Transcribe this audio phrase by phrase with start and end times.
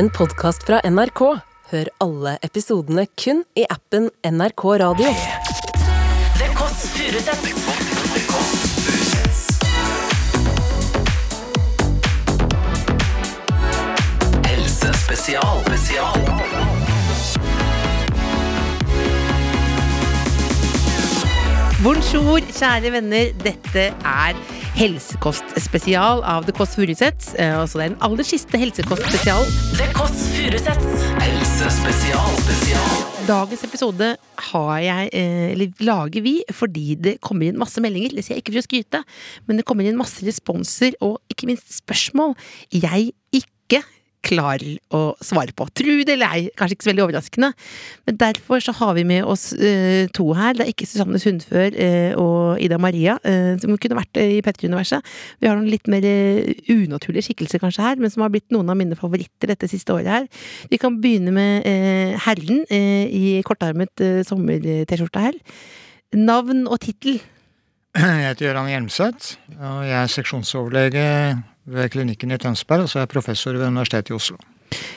[0.00, 1.20] en podkast fra NRK.
[1.70, 5.10] Hør alle episodene kun i appen NRK Radio.
[6.38, 7.50] The Kåss Furuseths.
[14.46, 15.60] Helsespesial.
[15.68, 16.16] Spesial.
[21.84, 23.36] Bonjour, kjære venner.
[23.44, 24.40] Dette er
[24.78, 27.34] Helsekostspesial av The Kåss Furuseths.
[27.34, 29.42] Eh, og så er den aller siste Helsekostspesial.
[29.78, 31.04] The Kåss Furuseths.
[31.20, 32.34] Helsespesial.
[32.44, 32.90] Spesial.
[33.28, 34.08] Dagens episode
[34.50, 38.16] har jeg, eh, eller lager vi, fordi det kommer inn masse meldinger.
[38.16, 39.04] Det sier jeg ikke for å skryte,
[39.46, 42.36] men det kommer inn masse responser og ikke minst spørsmål
[42.72, 43.59] jeg ikke
[44.26, 45.66] klarer å svare på.
[45.76, 47.50] Tro det eller ei, kanskje ikke så veldig overraskende.
[48.08, 50.54] Men derfor så har vi med oss eh, to her.
[50.58, 54.42] Det er ikke Susanne Sundfør eh, og Ida Maria, eh, som kunne vært eh, i
[54.44, 55.10] P3-universet.
[55.40, 58.70] Vi har noen litt mer eh, unaturlige skikkelser kanskje her, men som har blitt noen
[58.72, 60.30] av mine favoritter dette siste året her.
[60.70, 65.36] Vi kan begynne med eh, herren i kortarmet sommer-T-skjorte her.
[66.16, 67.20] Navn og tittel.
[67.96, 71.06] Jeg heter Gøran Hjelmseth, og jeg er seksjonsoverlege
[71.70, 74.38] ved klinikken i Tønsberg, og så er jeg professor ved Universitetet i Oslo.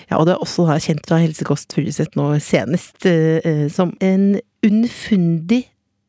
[0.10, 3.96] Ja, og det er også da kjent fra Helsekost Furuseth nå senest eh, eh, som
[4.06, 5.64] en unnfundig,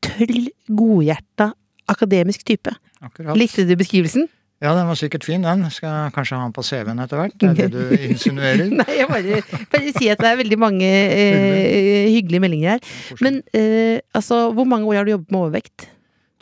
[0.05, 1.53] tøll, godhjerta
[1.89, 2.73] akademisk type.
[3.05, 3.37] Akkurat.
[3.41, 4.29] Likte du beskrivelsen?
[4.65, 5.65] Ja, den var sikkert fin, den.
[5.73, 7.35] Skal jeg kanskje ha den på CV-en etter hvert?
[7.41, 8.71] Det er det du insinuerer?
[8.73, 9.41] Nei, jeg bare,
[9.73, 12.93] bare sier at det er veldig mange eh, hyggelige meldinger her.
[13.25, 15.89] Men eh, altså, hvor mange år har du jobbet med overvekt?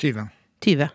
[0.02, 0.28] 20.
[0.62, 0.90] 20.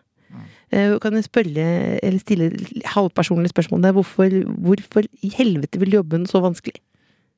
[0.71, 1.67] Eh, kan jeg spørre,
[2.03, 2.51] eller stille
[2.91, 6.81] halvpersonlige spørsmål der, hvorfor, hvorfor i helvete vil jobben så vanskelig?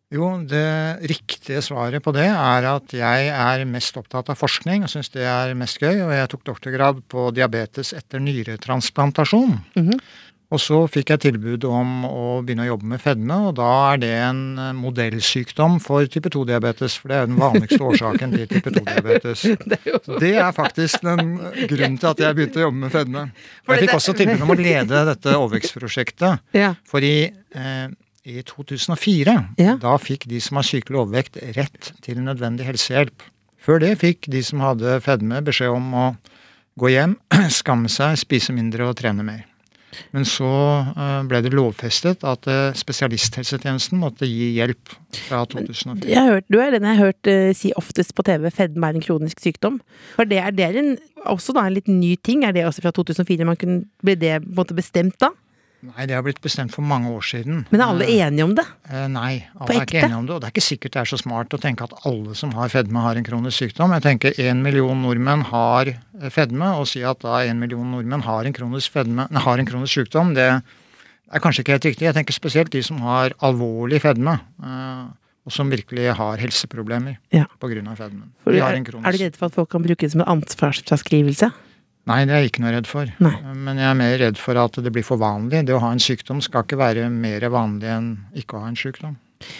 [0.09, 4.89] Jo, det riktige svaret på det er at jeg er mest opptatt av forskning og
[4.89, 6.01] syns det er mest gøy.
[6.01, 9.59] Og jeg tok doktorgrad på diabetes etter nyretransplantasjon.
[9.77, 10.01] Mhm.
[10.49, 13.99] Og så fikk jeg tilbud om å begynne å jobbe med fedme, og da er
[14.01, 16.95] det en eh, modellsykdom for type 2-diabetes.
[16.97, 19.45] For det er jo den vanligste årsaken til type 2-diabetes.
[20.23, 21.35] Det er faktisk den
[21.69, 23.23] grunnen til at jeg begynte å jobbe med fedme.
[23.67, 26.47] Og jeg fikk også tilbud om å lede dette overvekstprosjektet.
[26.89, 27.85] For i, eh,
[28.25, 29.35] i 2004,
[29.83, 33.27] da fikk de som har sykelig overvekt rett til nødvendig helsehjelp.
[33.61, 36.09] Før det fikk de som hadde fedme beskjed om å
[36.79, 37.19] gå hjem,
[37.61, 39.45] skamme seg, spise mindre og trene mer.
[40.15, 40.49] Men så
[40.93, 44.93] eh, ble det lovfestet at eh, spesialisthelsetjenesten måtte gi hjelp
[45.27, 46.09] fra 2004.
[46.09, 48.89] Jeg har hørt, du er den jeg har hørt eh, si oftest på TV fedme
[48.89, 49.79] er en kronisk sykdom.
[50.15, 50.95] For det er, det er en,
[51.29, 52.45] også da en litt ny ting.
[52.45, 53.47] Er det også fra 2004?
[53.47, 55.33] Man kunne, ble det på en måte bestemt da?
[55.79, 57.61] Nei, det har blitt bestemt for mange år siden.
[57.71, 58.65] Men er alle enige om det?
[58.91, 60.33] Eh, Nei, alle er ikke enige om det.
[60.35, 62.71] Og det er ikke sikkert det er så smart å tenke at alle som har
[62.73, 63.93] fedme, har en kronisk sykdom.
[63.95, 68.25] Jeg tenker én million nordmenn har eh, fedme, og si at da en million nordmenn
[68.27, 72.09] har en kronisk, fedme, nei, har en kronisk sykdom, det er kanskje ikke helt riktig.
[72.09, 75.07] Jeg tenker spesielt de som har alvorlig fedme, eh,
[75.47, 77.45] og som virkelig har helseproblemer Ja.
[77.61, 77.95] pga.
[77.95, 78.27] fedmen.
[78.45, 81.53] De er, er du redd for at folk kan bruke det som en ansvarsfraskrivelse?
[82.09, 83.09] Nei, det er jeg ikke noe redd for.
[83.21, 83.35] Nei.
[83.53, 85.61] Men jeg er mer redd for at det blir for vanlig.
[85.67, 88.79] Det å ha en sykdom skal ikke være mer vanlig enn ikke å ha en
[88.79, 89.17] sykdom.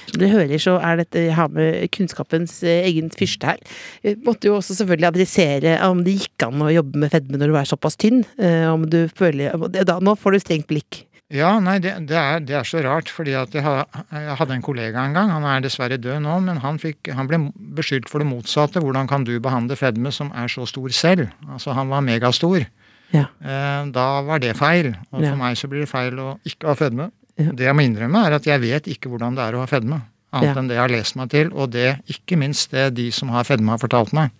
[0.10, 3.62] Som dere hører, så er dette jeg har med kunnskapens eh, egen fyrste her.
[4.04, 7.54] Vi måtte jo også selvfølgelig adressere om det gikk an å jobbe med fedme når
[7.54, 8.26] du er såpass tynn.
[8.42, 9.56] eh, Om du føler
[9.88, 11.06] da, Nå får du strengt blikk.
[11.30, 15.04] Ja, nei, det, det, er, det er så rart, fordi at jeg, hadde en kollega
[15.06, 17.38] en gang, han er dessverre død nå, men han, fikk, han ble
[17.78, 18.82] beskyldt for det motsatte.
[18.82, 21.30] Hvordan kan du behandle fedme som er så stor selv?
[21.46, 22.66] Altså, han var megastor.
[23.14, 23.28] Ja.
[23.46, 24.96] Eh, da var det feil.
[25.14, 25.30] Og Ja.
[25.32, 27.12] for meg så blir det feil å ikke ha fedme.
[27.38, 27.54] Ja.
[27.54, 30.02] Det jeg må innrømme, er at jeg vet ikke hvordan det er å ha fedme.
[30.34, 33.30] Annet enn det jeg har lest meg til, og det ikke minst det de som
[33.34, 34.34] har fedme, har fortalt meg.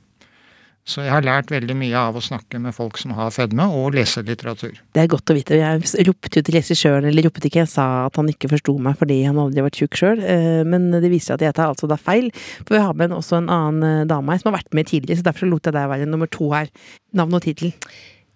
[0.90, 3.94] Så jeg har lært veldig mye av å snakke med folk som har fedme, og
[3.94, 4.80] lese litteratur.
[4.96, 5.60] Det er godt å vite.
[5.60, 8.98] Jeg ropte jo til regissøren, eller ropte ikke, jeg sa at han ikke forsto meg
[8.98, 10.24] fordi han aldri har vært tjukk sjøl.
[10.70, 12.32] Men det viser at jeg tar altså da feil.
[12.64, 15.22] For vi har med også en annen eh, dame her som har vært med tidligere,
[15.22, 16.72] så derfor lot jeg deg være nummer to her.
[17.14, 17.76] Navn og tittel.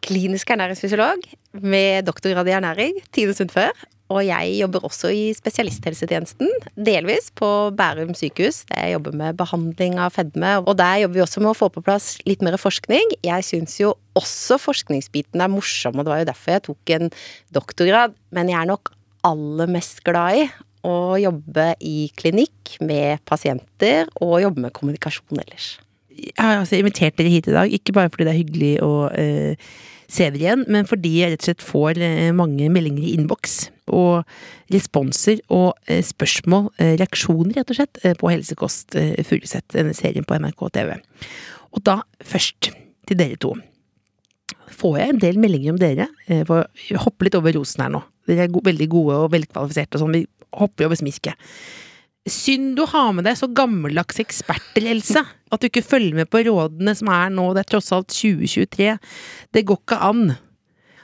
[0.03, 1.21] klinisk ernæringsfysiolog
[1.63, 3.71] med doktorgrad i ernæring, Tine Sundfør.
[4.11, 7.47] Og jeg jobber også i spesialisthelsetjenesten, delvis på
[7.77, 8.63] Bærum sykehus.
[8.69, 10.57] Jeg jobber med behandling av fedme.
[10.67, 13.15] Og der jobber vi også med å få på plass litt mer forskning.
[13.25, 17.09] Jeg syns jo også forskningsbiten er morsom, og det var jo derfor jeg tok en
[17.55, 18.13] doktorgrad.
[18.35, 20.45] Men jeg er nok aller mest glad i
[20.83, 25.77] å jobbe i klinikk med pasienter, og jobbe med kommunikasjon ellers.
[26.13, 28.91] Jeg har altså invitert dere hit i dag, ikke bare fordi det er hyggelig å
[29.17, 29.71] eh,
[30.21, 33.69] igjen, men fordi jeg rett og slett får eh, mange meldinger i innboks.
[33.93, 34.23] Og
[34.73, 40.37] responser og eh, spørsmål, eh, reaksjoner rett og slett, på Helsekost Furuset, denne serien på
[40.39, 40.95] NRK TV.
[41.73, 42.71] Og da først
[43.09, 43.55] til dere to.
[44.73, 46.07] Får jeg en del meldinger om dere?
[46.29, 48.03] Jeg hopper litt over rosen her nå.
[48.29, 50.15] Dere er veldig gode og velkvalifiserte og sånn.
[50.15, 50.25] Vi
[50.61, 51.37] hopper over smisket.
[52.29, 55.19] Synd du har med deg så gammeldags eksperter, Else.
[55.51, 57.49] At du ikke følger med på rådene som er nå.
[57.53, 58.93] Det er tross alt 2023.
[59.53, 60.21] Det går ikke an.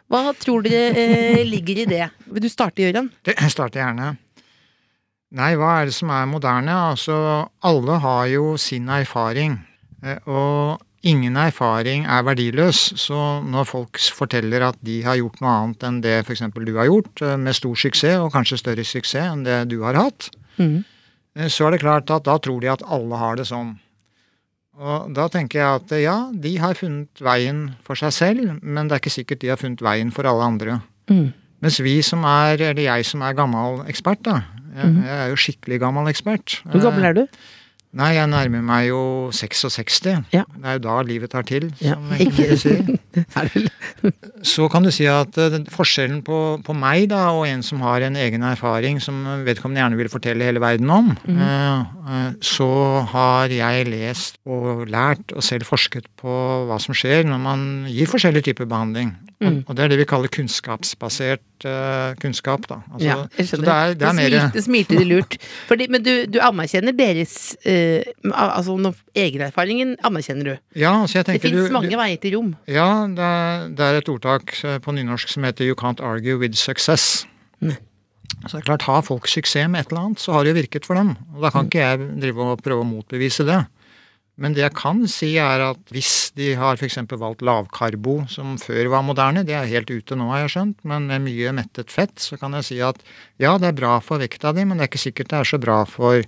[0.09, 2.05] Hva tror dere eh, ligger i det?
[2.31, 3.11] Vil du starte, Gøran?
[3.27, 4.13] Jeg starter gjerne.
[5.37, 6.73] Nei, hva er det som er moderne?
[6.95, 7.17] Altså,
[7.67, 9.59] alle har jo sin erfaring.
[10.01, 12.79] eh, Og ingen erfaring er verdiløs.
[12.97, 16.41] Så når folk forteller at de har gjort noe annet enn det f.eks.
[16.55, 19.99] du har gjort, eh, med stor suksess, og kanskje større suksess enn det du har
[19.99, 20.85] hatt, Mhm.
[21.37, 23.75] Eh, så er det klart at da tror de at alle har det sånn.
[24.79, 28.87] Og da tenker jeg at eh, ja, de har funnet veien for seg selv, men
[28.87, 30.79] det er ikke sikkert de har funnet veien for alle andre.
[31.11, 31.29] Mm.
[31.59, 34.41] Mens vi som er, eller jeg som er gammel ekspert, da.
[34.69, 36.61] Jeg, jeg er jo skikkelig gammel ekspert.
[36.69, 37.23] Hvor gammel er du?
[37.97, 39.01] Nei, jeg nærmer meg jo
[39.33, 40.03] 66.
[40.29, 40.43] Ja.
[40.45, 42.91] Det er jo da livet tar til, Ja, som enkelte sier.
[43.39, 43.49] Er
[44.45, 48.05] Så kan du si at eh, forskjellen på, på meg da, og en som har
[48.05, 52.37] en egen erfaring som vedkommende gjerne vil fortelle hele verden om, mm.
[52.45, 52.69] så
[53.09, 56.35] har jeg lest og lært og selv forsket på
[56.69, 59.15] hva som skjer når man gir forskjellige typer behandling.
[59.39, 59.61] Mm.
[59.67, 62.65] Og, det er det vi kaller kunnskapsbasert uh, kunnskap.
[62.67, 62.81] Da.
[62.91, 63.65] Altså, ja, jeg skjønner.
[63.65, 65.37] det er, det er mer smilte, smilte lurt.
[65.69, 67.37] Fordi, men du, du anerkjenner deres
[67.79, 70.53] eh, al- Altså no, egenerfaringen anerkjenner du.
[70.75, 72.53] Ja, altså jeg Det tenker fins du, mange veier til rom.
[72.67, 76.37] Ja, det er, det er et ordtak eh, på nynorsk som heter 'you can't argue
[76.37, 77.25] with success'.
[77.61, 77.75] Mm.
[78.47, 80.61] Så det er klart, Har folk suksess med et eller annet, så har det jo
[80.61, 81.15] virket for dem.
[81.35, 83.65] Og Da kan ikke jeg drive og prøve å motbevise det.
[84.39, 86.95] Men det jeg kan si, er at hvis de har f.eks.
[87.19, 91.07] valgt lavkarbo, som før var moderne, det er helt ute nå, har jeg skjønt, men
[91.07, 92.95] med mye mettet fett, så kan jeg si at
[93.37, 95.59] ja, det er bra for vekta di, men det er ikke sikkert det er så
[95.59, 96.23] bra for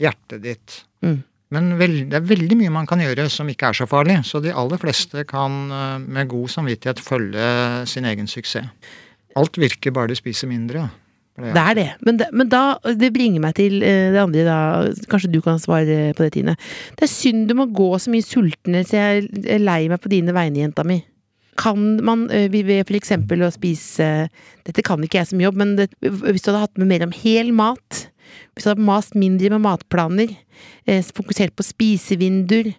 [0.00, 0.82] hjertet ditt.
[1.04, 1.22] Mm.
[1.54, 4.40] Men veld, det er veldig mye man kan gjøre som ikke er så farlig, så
[4.42, 7.48] de aller fleste kan eh, med god samvittighet følge
[7.90, 8.70] sin egen suksess.
[9.36, 10.88] Alt virker bare du spiser mindre.
[11.36, 11.88] Det er det.
[12.00, 12.30] Men, det.
[12.32, 14.58] men da, det bringer meg til eh, det andre, da.
[15.12, 16.56] Kanskje du kan svare på det, Tine.
[16.96, 20.12] Det er synd du må gå så mye sulten, så jeg er lei meg på
[20.12, 21.02] dine vegne, jenta mi.
[21.60, 24.28] Kan man eh, ved eksempel å spise
[24.66, 27.14] Dette kan ikke jeg som jobb, men det, hvis du hadde hatt med mer om
[27.14, 28.06] hel mat
[28.56, 30.30] Du mast mindre med matplaner,
[30.86, 32.74] eh, fokusert på spisevinduer,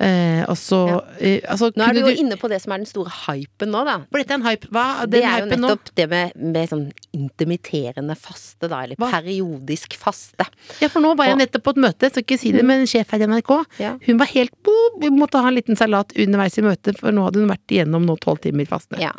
[0.00, 1.00] eh, og så Ja.
[1.20, 3.84] eh, altså, Nå er du jo inne på det som er den store hypen nå,
[3.84, 3.98] da.
[4.10, 4.66] For dette er en hype.
[4.70, 5.06] Hva?
[5.08, 5.94] Det er jo nettopp nå?
[5.94, 9.10] det med, med sånn intermitterende faste, da, eller Hva?
[9.12, 10.46] periodisk faste.
[10.80, 12.80] Ja, for nå var jeg Og- nettopp på et møte, skal ikke si det, med
[12.80, 13.64] en sjef her i NRK.
[13.78, 13.96] Ja.
[14.06, 17.24] Hun var helt boom, vi måtte ha en liten salat underveis i møtet, for nå
[17.28, 18.98] hadde hun vært igjennom nå tolv timer faste.
[18.98, 19.12] Ja.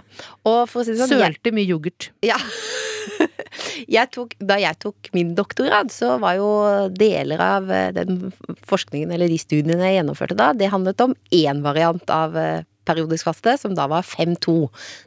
[0.46, 2.10] Og for å si det sånn, Sølte mye yoghurt.
[2.22, 2.38] ja.
[3.98, 6.50] jeg tok, da jeg tok min doktorgrad, så var jo
[6.96, 8.32] deler av eh, den
[8.68, 13.28] forskningen, eller de studiene jeg gjennomførte da, det handlet om én variant av eh, periodisk
[13.30, 14.56] faste, som da var 5-2.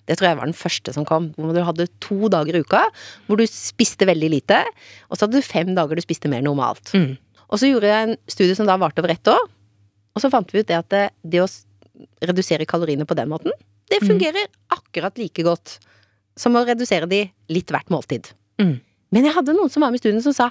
[0.07, 1.33] Det tror jeg var den første som kom.
[1.37, 2.85] Hvor du hadde to dager i uka
[3.27, 4.63] hvor du spiste veldig lite,
[5.09, 6.93] og så hadde du fem dager du spiste mer normalt.
[6.95, 7.15] Mm.
[7.51, 9.43] Og så gjorde jeg en studie som da varte over ett år,
[10.15, 11.51] og så fant vi ut det at det, det å
[12.25, 13.55] redusere kaloriene på den måten,
[13.91, 15.77] det fungerer akkurat like godt
[16.37, 17.23] som å redusere de
[17.53, 18.33] litt hvert måltid.
[18.61, 18.81] Mm.
[19.15, 20.51] Men jeg hadde noen som var med i studien som sa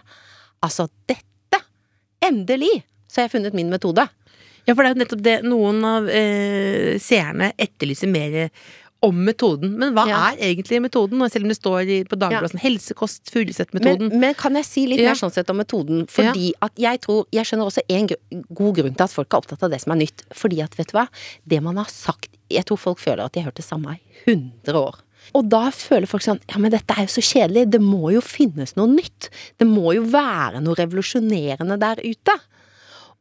[0.63, 1.59] altså dette,
[2.23, 4.05] endelig, så har jeg funnet min metode.
[4.63, 8.37] Ja, for det er jo nettopp det noen av eh, seerne etterlyser mer
[9.03, 9.73] om metoden.
[9.75, 10.21] Men hva Ja.
[10.31, 12.61] er egentlig metoden, selv om det står på Dagbladet ja.
[12.63, 14.13] helsekost, Men, Furuset-metoden?
[14.19, 15.09] men kan jeg si litt Ja.
[15.11, 16.07] mer sånn sett om metoden?
[16.07, 18.07] Fordi at jeg tror Jeg skjønner også en
[18.53, 20.23] god grunn til at folk er opptatt av det som er nytt.
[20.31, 21.07] Fordi at, vet du hva,
[21.45, 24.31] det man har sagt Jeg tror folk føler at de har hørt det samme i
[24.31, 24.95] 100 år.
[25.37, 27.69] Og da føler folk sånn Ja, men dette er jo så kjedelig.
[27.73, 29.29] Det må jo finnes noe nytt.
[29.57, 32.37] Det må jo være noe revolusjonerende der ute.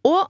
[0.08, 0.24] Og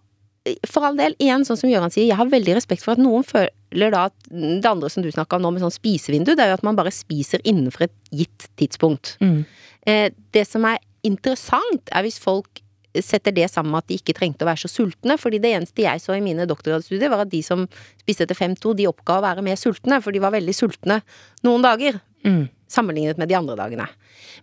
[0.67, 3.23] for all del, igjen, sånn som Gøran sier, jeg har veldig respekt for at noen
[3.26, 6.50] føler da at det andre som du snakka om nå med sånn spisevindu, det er
[6.50, 9.14] jo at man bare spiser innenfor et gitt tidspunkt.
[9.23, 9.45] Mm.
[9.87, 12.62] Eh, det som er interessant, er hvis folk
[13.01, 15.17] setter det sammen med at de ikke trengte å være så sultne.
[15.19, 17.67] fordi det eneste jeg så i mine doktorgradsstudier, var at de som
[18.03, 21.01] spiste etter 5-2, de oppga å være mer sultne, for de var veldig sultne
[21.47, 22.01] noen dager.
[22.27, 22.49] Mm.
[22.69, 23.89] Sammenlignet med de andre dagene.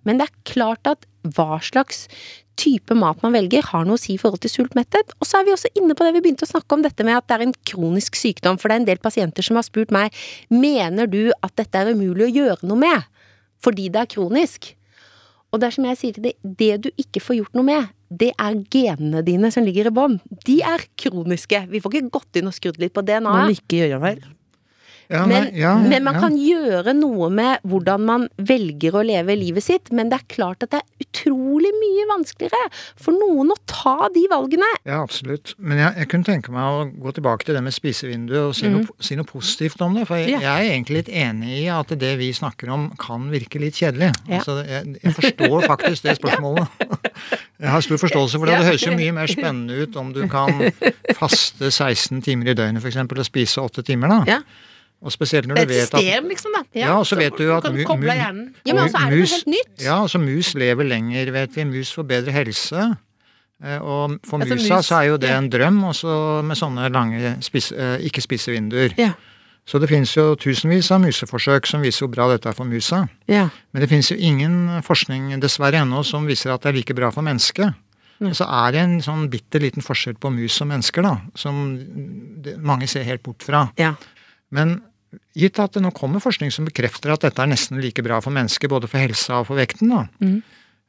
[0.06, 2.08] Men det er klart at hva slags
[2.60, 5.14] type mat man velger, har noe å si i forhold til sult-metthet.
[5.20, 7.18] Og så er vi også inne på det vi begynte å snakke om, dette med
[7.18, 8.60] at det er en kronisk sykdom.
[8.60, 10.16] For det er en del pasienter som har spurt meg
[10.52, 13.08] mener du at dette er umulig å gjøre noe med
[13.60, 14.70] fordi det er kronisk.
[15.50, 17.94] Og det er som jeg sier til deg, det du ikke får gjort noe med,
[18.10, 20.18] det er genene dine som ligger i bånn.
[20.46, 21.64] De er kroniske.
[21.70, 23.50] Vi får ikke gått inn og skrudd litt på DNA-et.
[23.50, 24.22] Må ikke gjøre her.
[25.10, 29.66] Ja, Men, ja, men man kan gjøre noe med hvordan man velger å leve livet
[29.66, 29.90] sitt.
[29.90, 34.28] Men det er klart at det er utrolig mye vanskeligere for noen å ta de
[34.30, 34.70] valgene.
[34.86, 35.56] Ja, absolutt.
[35.58, 38.70] Men jeg, jeg kunne tenke meg å gå tilbake til det med spisevinduet og si,
[38.70, 40.06] noe, si noe positivt om det.
[40.10, 43.62] For jeg, jeg er egentlig litt enig i at det vi snakker om kan virke
[43.64, 44.14] litt kjedelig.
[44.30, 46.70] Altså, jeg, jeg forstår faktisk det spørsmålet.
[47.60, 48.56] Jeg har stor forståelse for det.
[48.56, 50.62] Det høres jo mye mer spennende ut om du kan
[51.18, 53.02] faste 16 timer i døgnet f.eks.
[53.04, 54.38] og spise 8 timer, da.
[54.38, 54.40] Ja.
[55.02, 56.62] Og spesielt når Det du er et vet at system, liksom, da.
[56.76, 59.32] Ja, og så vet du jo at mu- mu- Ja, men også er det Mus-
[59.32, 59.82] helt nytt.
[59.86, 61.64] Ja, altså mus lever lenger, vet vi.
[61.64, 62.98] Mus får bedre helse.
[63.64, 65.38] Eh, Og for Altså, musa mus- så er jo det ja.
[65.38, 68.94] en drøm, også med sånne lange spis, eh, ikke-spisevinduer.
[68.98, 69.14] Ja.
[69.66, 73.08] Så det finnes jo tusenvis av museforsøk som viser hvor bra dette er for musa.
[73.28, 73.50] Ja.
[73.74, 77.10] Men det finnes jo ingen forskning dessverre ennå som viser at det er like bra
[77.12, 77.74] for mennesket.
[78.22, 78.34] Mm.
[78.36, 81.80] så er det en sånn bitte liten forskjell på mus og mennesker, da, som
[82.60, 83.72] mange ser helt bort fra.
[83.78, 83.96] ja.
[84.52, 84.82] Men
[85.40, 88.36] gitt at det nå kommer forskning som bekrefter at dette er nesten like bra for
[88.36, 90.06] mennesker, både for helsa og for vekten, da.
[90.24, 90.40] Mm.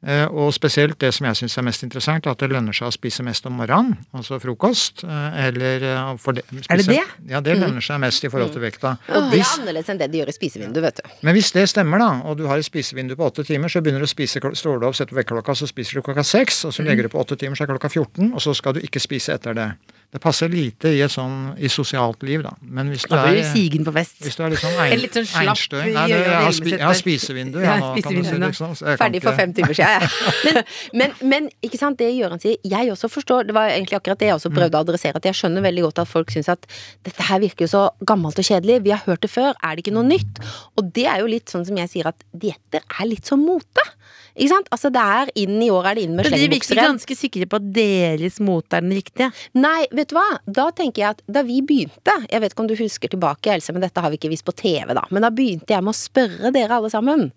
[0.00, 2.88] Eh, og spesielt det som jeg syns er mest interessant, er at det lønner seg
[2.88, 5.02] å spise mest om morgenen, altså frokost.
[5.04, 7.02] eh, Eller eh, for det, Er det det?
[7.28, 8.94] Ja, det lønner seg mest i forhold til vekta.
[9.12, 11.10] Og det er annerledes enn det de gjør i spisevinduet, vet du.
[11.20, 14.00] men hvis det stemmer, da, og du har et spisevindu på åtte timer, så begynner
[14.00, 16.82] du å spise, står du opp, setter vekkerklokka, så spiser du klokka seks, og så
[16.82, 19.36] legger du på åtte timer, så er klokka 14, og så skal du ikke spise
[19.36, 19.68] etter det.
[20.10, 22.50] Det passer lite i et sånn i sosialt liv, da.
[22.66, 24.16] Men hvis du Da blir du er sigen på fest.
[24.24, 26.70] hvis du er litt sånn ein, litt sånn slapp einstøing Nei, det, jeg, har spi,
[26.72, 30.08] jeg har spisevindu, Ja, nå, kan du si liksom, Ferdig for fem timer siden.
[30.50, 30.64] ja.
[30.98, 34.30] Men, men ikke sant, det Gøran sier, jeg også forstår Det var egentlig akkurat det
[34.32, 35.20] jeg også prøvde å adressere.
[35.22, 36.66] At jeg skjønner veldig godt at folk syns at
[37.06, 38.80] dette her virker jo så gammelt og kjedelig.
[38.82, 40.42] Vi har hørt det før, er det ikke noe nytt?
[40.80, 43.86] Og det er jo litt sånn som jeg sier at dietter er litt som mote.
[44.40, 44.68] Ikke sant?
[44.72, 47.48] Altså det er inn i år er det inn med Men de virker ganske sikre
[47.50, 49.30] på at deres mote er den riktige.
[49.58, 50.26] Nei, vet du hva?
[50.48, 53.72] Da tenker jeg at da vi begynte Jeg vet ikke om du husker tilbake, Else,
[53.76, 55.04] men dette har vi ikke vist på TV, da.
[55.10, 57.28] Men da begynte jeg med å spørre dere alle sammen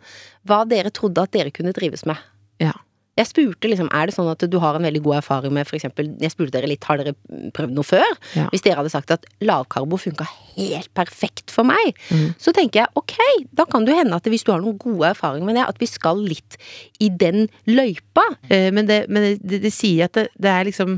[0.48, 2.17] hva dere trodde at dere kunne drives med.
[2.63, 2.74] Ja.
[3.13, 6.08] Jeg spurte liksom, er det sånn at du har en veldig god erfaring med eksempel,
[6.17, 7.12] Jeg spurte dere litt, har dere
[7.53, 8.10] prøvd noe før?
[8.34, 8.48] Ja.
[8.50, 12.34] Hvis dere hadde sagt at lavkarbo funka helt perfekt for meg, Mm.
[12.41, 13.13] så tenker jeg ok,
[13.53, 15.86] da kan det hende at hvis du har noen gode erfaringer med det, at vi
[15.91, 16.58] skal litt
[17.00, 18.25] i den løypa.
[18.50, 20.98] Eh, Men det, men det, det, det sier at det, det er liksom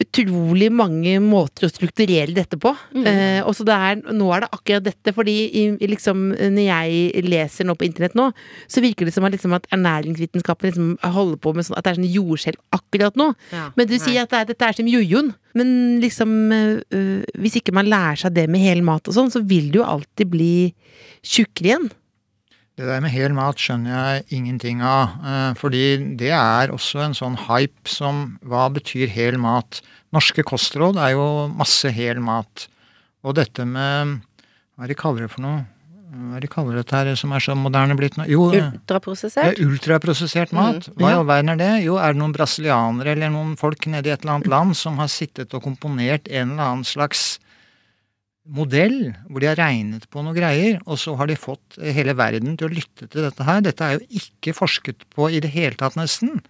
[0.00, 2.72] utrolig mange måter å strukturere dette på.
[2.96, 7.24] Eh, og så det er, nå er det akkurat dette, fordi i, liksom, når jeg
[7.26, 8.30] leser nå på internett nå,
[8.70, 11.92] så virker det som at, liksom, at ernæringsvitenskapen liksom holder på med sånn, at det
[11.92, 13.30] er sånn jordskjelv akkurat nå.
[13.52, 15.34] Ja, Men du sier at det er, dette er som jojoen.
[15.58, 15.70] Men
[16.02, 19.72] liksom, øh, hvis ikke man lærer seg det med hel mat og sånn, så vil
[19.74, 20.52] du jo alltid bli
[21.26, 21.90] tjukkere igjen.
[22.80, 25.18] Det der med hel mat skjønner jeg ingenting av.
[25.20, 25.82] eh, Fordi
[26.16, 29.82] det er også en sånn hype som Hva betyr hel mat?
[30.16, 32.68] Norske kostråd er jo masse hel mat.
[33.22, 34.22] Og dette med
[34.78, 35.66] Hva er det de kaller det for noe?
[36.10, 38.24] Hva er det de kaller dette her som er så moderne blitt nå?
[38.32, 39.58] Jo, eh, Ultraprosessert.
[39.60, 40.88] ja, ultraprosessert mat.
[40.96, 41.84] Hva i all verden er det?
[41.84, 44.96] Jo, er det noen brasilianere eller noen folk nede i et eller annet land som
[44.98, 47.38] har sittet og komponert en eller annen slags
[48.48, 52.56] modell, hvor de har regnet på noen greier, og så har de fått hele verden
[52.58, 53.60] til å lytte til dette her.
[53.64, 56.40] Dette er jo ikke forsket på i det hele tatt, nesten.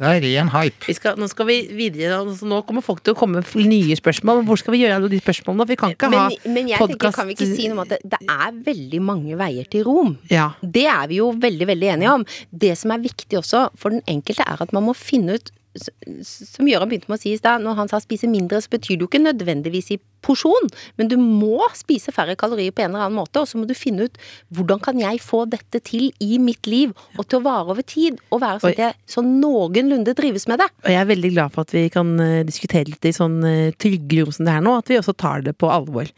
[0.00, 0.86] Det er ren hype.
[0.88, 3.96] Vi skal, nå skal vi videre, altså nå kommer folk til å komme med nye
[3.98, 4.40] spørsmål.
[4.48, 5.66] Hvor skal vi gjøre alle de spørsmålene?
[5.68, 7.92] Vi kan ikke ha Men, men jeg tenker, kan vi ikke si noe om at
[7.92, 10.14] det, det er veldig mange veier til Rom?
[10.32, 10.54] Ja.
[10.64, 12.24] Det er vi jo veldig, veldig enige om.
[12.64, 16.66] Det som er viktig også for den enkelte, er at man må finne ut som
[16.66, 19.04] Gøran begynte med å si i stad, når han sa spise mindre, så betyr det
[19.04, 20.66] jo ikke nødvendigvis i porsjon,
[21.00, 23.72] men du må spise færre kalorier på en eller annen måte, og så må du
[23.78, 24.18] finne ut
[24.56, 28.18] hvordan kan jeg få dette til i mitt liv, og til å vare over tid,
[28.28, 30.68] og være sånn at jeg sånn noenlunde trives med det.
[30.84, 33.72] Og jeg er veldig glad for at vi kan eh, diskutere litt i sånn eh,
[33.80, 36.10] trygge rom som det er nå, at vi også tar det på alvor.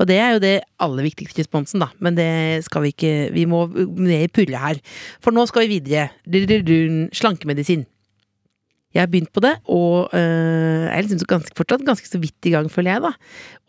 [0.00, 1.90] Og det er jo det aller viktigste responsen, da.
[2.00, 2.30] Men det
[2.64, 4.80] skal vi ikke Vi må ned i purre her.
[5.20, 6.08] For nå skal vi videre.
[7.16, 7.84] Slankemedisin.
[8.90, 12.48] Jeg har begynt på det, og øh, er liksom så ganske, fortsatt ganske så vidt
[12.48, 13.12] i gang, føler jeg, da.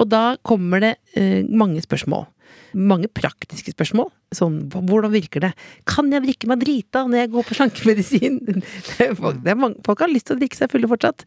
[0.02, 2.26] Og da kommer det øh, mange spørsmål.
[2.74, 4.08] Mange praktiske spørsmål.
[4.34, 5.52] Sånn, hvordan virker det?
[5.88, 8.40] Kan jeg drikke meg drita når jeg går på slankemedisin?
[9.22, 11.26] Folk, mange, folk har lyst til å drikke seg fulle fortsatt.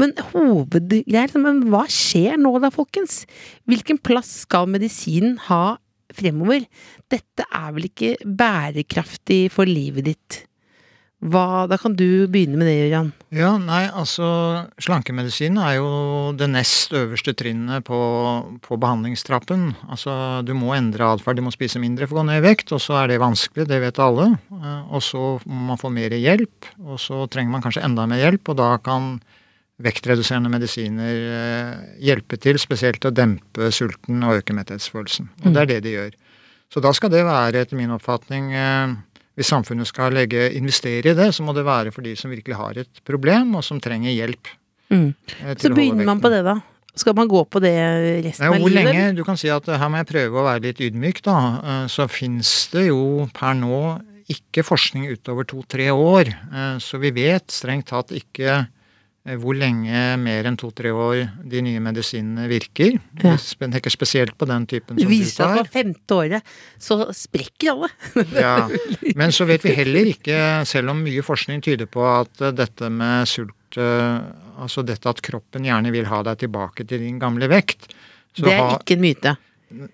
[0.00, 3.24] Men hovedgreia er liksom, men hva skjer nå da, folkens?
[3.68, 5.76] Hvilken plass skal medisinen ha
[6.16, 6.64] fremover?
[7.12, 10.42] Dette er vel ikke bærekraftig for livet ditt?
[11.26, 13.10] Hva, da kan du begynne med det, Jørgen.
[13.36, 14.26] Ja, nei, altså
[14.80, 15.88] Slankemedisin er jo
[16.38, 17.98] det nest øverste trinnet på,
[18.64, 19.66] på behandlingstrappen.
[19.92, 20.14] Altså,
[20.46, 22.80] du må endre atferd, du må spise mindre for å gå ned i vekt, og
[22.80, 24.30] så er det vanskelig, det vet alle.
[24.56, 28.22] Eh, Og så må man få mer hjelp, og så trenger man kanskje enda mer
[28.24, 29.18] hjelp, og da kan
[29.84, 31.74] vektreduserende medisiner eh,
[32.08, 35.28] hjelpe til, spesielt å dempe sulten og øke metthetsfølelsen.
[35.44, 36.16] Og det er det de gjør.
[36.72, 38.96] Så da skal det være, etter min oppfatning, eh,
[39.36, 42.56] hvis samfunnet skal legge, investere i det, så må det være for de som virkelig
[42.56, 44.48] har et problem, og som trenger hjelp.
[44.90, 45.10] Mm.
[45.42, 46.56] eh, Så begynner man på det, da.
[46.96, 47.74] Skal man gå på det
[48.24, 48.86] resten Nei, av livet?
[48.86, 51.36] lenge, Du kan si at eh, her må jeg prøve å være litt ydmyk, da.
[51.62, 54.00] Eh, Så fins det jo per nå
[54.32, 56.32] ikke forskning utover to-tre år.
[56.82, 58.64] Så vi vet strengt tatt ikke
[59.42, 62.92] hvor lenge mer enn to-tre år de nye medisinene virker.
[63.24, 63.32] Ja.
[63.34, 66.52] Jeg tenker spesielt på den typen Det som du viser seg at på femte året
[66.78, 67.90] så sprekker alle.
[68.46, 68.68] Ja,
[69.18, 70.38] Men så vet vi heller ikke,
[70.70, 74.20] selv om mye forskning tyder på at eh, dette med sult eh,
[74.56, 77.90] Altså dette at kroppen gjerne vil ha deg tilbake til din gamle vekt.
[78.32, 79.34] så Det er ha- ikke en myte.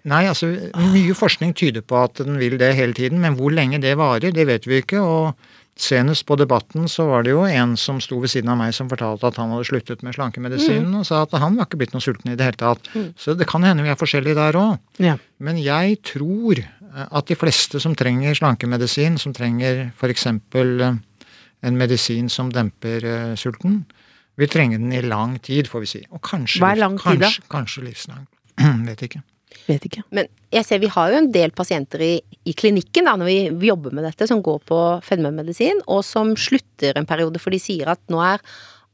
[0.07, 0.51] Nei, altså
[0.93, 4.31] mye forskning tyder på at den vil det hele tiden, men hvor lenge det varer,
[4.37, 5.01] det vet vi ikke.
[5.01, 5.33] Og
[5.79, 8.91] senest på Debatten så var det jo en som sto ved siden av meg som
[8.91, 12.05] fortalte at han hadde sluttet med slankemedisinen, og sa at han var ikke blitt noe
[12.05, 12.91] sulten i det hele tatt.
[13.19, 14.77] Så det kan hende vi er forskjellige der òg.
[15.03, 15.17] Ja.
[15.43, 20.29] Men jeg tror eh, at de fleste som trenger slankemedisin, som trenger f.eks.
[20.29, 23.83] en medisin som demper eh, sulten,
[24.41, 26.05] vil trenge den i lang tid, får vi si.
[26.13, 27.29] Og kanskje, Hva er lang tid, da?
[27.29, 28.25] kanskje, kanskje livslang.
[28.89, 29.23] Vet ikke.
[29.69, 30.03] Vet ikke.
[30.17, 32.15] Men jeg ser vi har jo en del pasienter i,
[32.49, 36.99] i klinikken da, når vi, jobber med dette, som går på fedmemedisin, og som slutter
[36.99, 38.43] en periode, for de sier at nå er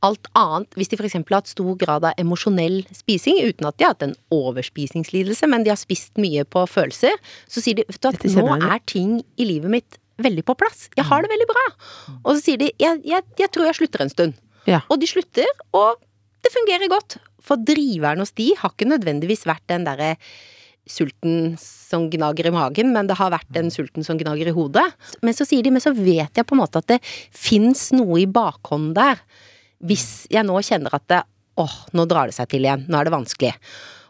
[0.07, 1.17] alt annet Hvis de f.eks.
[1.17, 5.65] har hatt stor grad av emosjonell spising, uten at de har hatt en overspisingslidelse, men
[5.67, 7.17] de har spist mye på følelser,
[7.51, 10.87] så sier de at nå er ting i livet mitt veldig på plass.
[10.99, 11.65] Jeg har det veldig bra.
[12.21, 14.39] Og så sier de jeg, jeg, jeg tror jeg slutter en stund.
[14.71, 14.85] Ja.
[14.87, 15.99] Og de slutter, og
[16.47, 17.19] det fungerer godt.
[17.43, 20.15] For driveren hos de har ikke nødvendigvis vært den derre
[20.91, 24.87] sulten som gnager i magen, men det har vært den sulten som gnager i hodet.
[25.25, 27.01] Men så sier de, men så vet jeg på en måte at det
[27.35, 29.23] fins noe i bakhånden der.
[29.85, 31.23] Hvis jeg nå kjenner at det,
[31.61, 33.55] åh, nå drar det seg til igjen, nå er det vanskelig.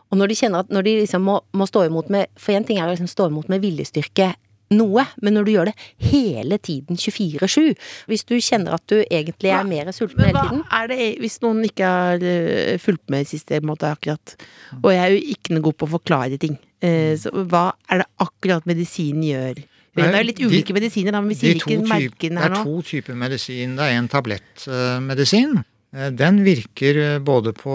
[0.08, 2.64] Og når de kjenner at når de liksom må, må stå imot med For én
[2.64, 4.30] ting er å liksom stå imot med viljestyrke
[4.74, 5.74] noe, men når du gjør det
[6.10, 7.72] hele tiden 24-7
[8.10, 10.98] Hvis du kjenner at du egentlig er mer sulten Men hele hva tiden er det
[11.22, 14.34] hvis noen ikke har eh, fulgt med i siste måte akkurat,
[14.82, 18.02] og jeg er jo ikke noe god på å forklare ting, eh, så hva er
[18.02, 19.64] det akkurat medisinen gjør?
[19.98, 22.68] Det er litt de- ulike medisiner, da, men vi sier ikke merkene her Det er
[22.68, 23.74] to typer medisin.
[23.74, 25.56] Det er en tablettmedisin.
[26.14, 27.74] Den virker eh, både på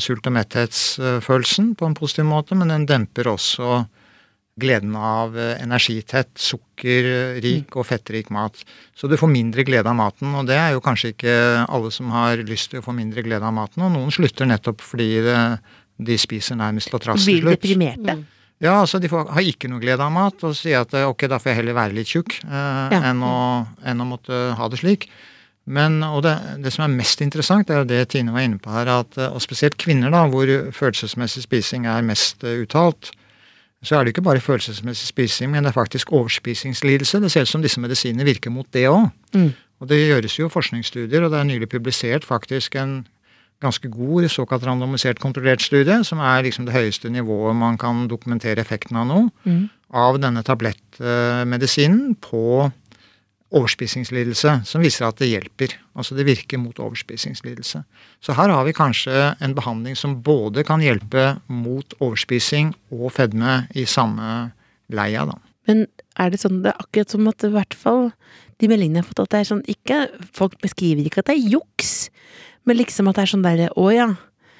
[0.00, 3.84] sult- og metthetsfølelsen på en positiv måte, men den demper også
[4.60, 8.58] gleden av eh, energitett, sukkerrik og fettrik mat.
[8.98, 11.36] Så du får mindre glede av maten, og det er jo kanskje ikke
[11.68, 14.82] alle som har lyst til å få mindre glede av maten, og noen slutter nettopp
[14.84, 15.38] fordi det,
[16.02, 17.62] de spiser nærmest på trass til Blir slutt.
[17.62, 18.18] deprimerte.
[18.62, 21.24] Ja, altså de får, har ikke noe glede av mat og sier at eh, ok,
[21.32, 23.00] da får jeg heller være litt tjukk eh, Ja.
[23.10, 23.32] enn, å,
[23.90, 25.08] enn å måtte ha det slik.
[25.66, 28.70] Men, og det, det som er mest interessant, er jo det Tine var inne på
[28.74, 33.10] her, at, eh, og spesielt kvinner, da, hvor følelsesmessig spising er mest eh, uttalt,
[33.82, 37.20] så er det ikke bare følelsesmessig spising, men det er faktisk overspisingslidelse.
[37.20, 39.08] Det ser ut som disse medisinene virker mot det òg.
[39.34, 39.52] Mm.
[39.82, 43.06] Og det gjøres jo forskningsstudier, og det er nylig publisert faktisk en
[43.62, 48.58] ganske god såkalt randomisert kontrollert studie, som er liksom det høyeste nivået man kan dokumentere
[48.62, 49.68] effekten av noe, Mm.
[49.92, 52.70] av denne tablettmedisinen på
[53.52, 55.74] overspisingslidelse, som viser at det hjelper.
[55.98, 57.82] Altså det virker mot overspisingslidelse.
[58.24, 63.62] Så her har vi kanskje en behandling som både kan hjelpe mot overspising og fedme
[63.76, 64.52] i samme
[64.92, 65.36] leia, da.
[65.70, 65.84] Men
[66.18, 68.08] er det sånn, det er akkurat som at i hvert fall
[68.62, 69.98] de meldingene jeg har fått, at det er sånn ikke
[70.34, 71.92] Folk beskriver ikke at det er juks,
[72.66, 74.08] men liksom at det er sånn derre Å ja,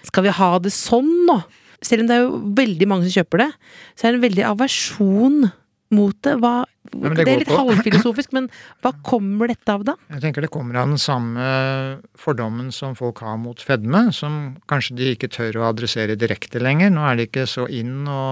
[0.07, 1.41] skal vi ha det sånn nå?
[1.83, 3.49] Selv om det er jo veldig mange som kjøper det,
[3.99, 5.39] så er det en veldig aversjon
[5.93, 6.33] mot det.
[6.43, 6.53] Hva,
[6.93, 8.49] det, det er litt på- halvfilosofisk, men
[8.83, 9.95] hva kommer dette av da?
[10.13, 11.45] Jeg tenker det kommer av den samme
[12.19, 16.91] fordommen som folk har mot fedme, som kanskje de ikke tør å adressere direkte lenger.
[16.95, 18.23] Nå er det ikke så inn å,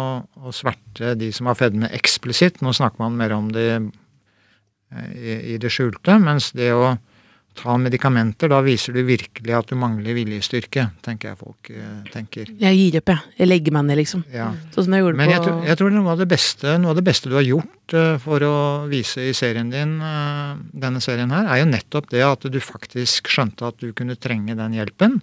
[0.41, 2.61] å sverte de som har fedme eksplisitt.
[2.65, 6.19] Nå snakker man mer om det eh, i, i det skjulte.
[6.23, 6.95] Mens det å
[7.59, 12.53] ta medikamenter, da viser du virkelig at du mangler viljestyrke, tenker jeg folk eh, tenker.
[12.61, 13.35] Jeg gir opp, jeg.
[13.41, 14.23] Jeg legger meg ned, liksom.
[14.33, 14.51] Ja.
[14.75, 16.95] Sånn som jeg gjorde Men jeg, på Men jeg tror noe av det beste, noe
[16.95, 18.55] av det beste du har gjort eh, for å
[18.91, 20.55] vise i serien din, eh,
[20.87, 24.57] denne serien her, er jo nettopp det at du faktisk skjønte at du kunne trenge
[24.59, 25.21] den hjelpen.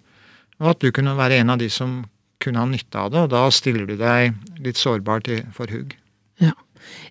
[0.62, 2.02] Og at du kunne være en av de som
[2.44, 5.96] kunne ha nytte av det, og da stiller du deg litt sårbar til, for hugg.
[6.42, 6.54] Ja.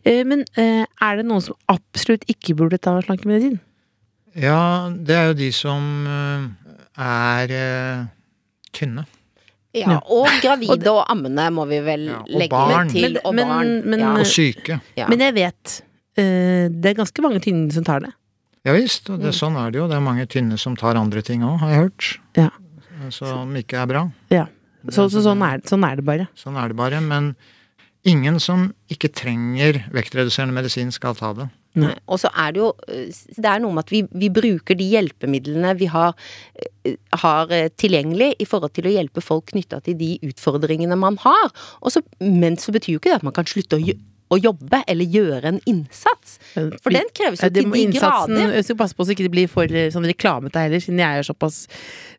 [0.06, 3.58] Men er det noen som absolutt ikke burde ta slankemedisin?
[4.36, 6.46] Ja, det er jo de som eh,
[7.02, 8.02] er eh,
[8.76, 9.06] tynne.
[9.76, 12.88] Ja, og gravide og ammende må vi vel Ja, legge barn.
[12.92, 13.18] til.
[13.24, 13.72] Og men- barn.
[13.84, 14.12] men- ja.
[14.20, 14.80] Og syke.
[14.96, 15.08] Ja.
[15.08, 15.80] Men jeg vet
[16.16, 18.12] eh, det er ganske mange tynne som tar det.
[18.66, 19.86] Ja visst, og det, sånn er det jo.
[19.86, 22.06] Det er mange tynne som tar andre ting òg, har jeg hørt.
[22.36, 22.48] Ja.
[23.14, 24.00] som ikke er bra.
[24.32, 24.46] Ja.
[24.90, 26.26] Så, så sånn, er, sånn er det bare.
[26.34, 26.98] Sånn er det bare.
[27.00, 27.36] Men
[28.06, 31.46] ingen som ikke trenger vektreduserende medisin, skal ta det.
[32.08, 34.86] Og så er det jo eh, Det er noe med at vi, vi bruker de
[34.94, 36.16] hjelpemidlene vi har,
[36.84, 41.18] eh, har eh, tilgjengelig i forhold til å hjelpe folk knytta til de utfordringene man
[41.24, 41.52] har.
[41.82, 43.98] Og så, men så betyr jo ikke det at man kan slutte å, gjø-
[44.32, 46.38] å jobbe eller gjøre en innsats.
[46.82, 48.54] For den kreves jo Ja, til de innsatsen- grader.
[48.56, 51.20] Jeg skal passe på så ikke det blir for eh, sånn reklamete heller, siden jeg
[51.20, 51.60] er såpass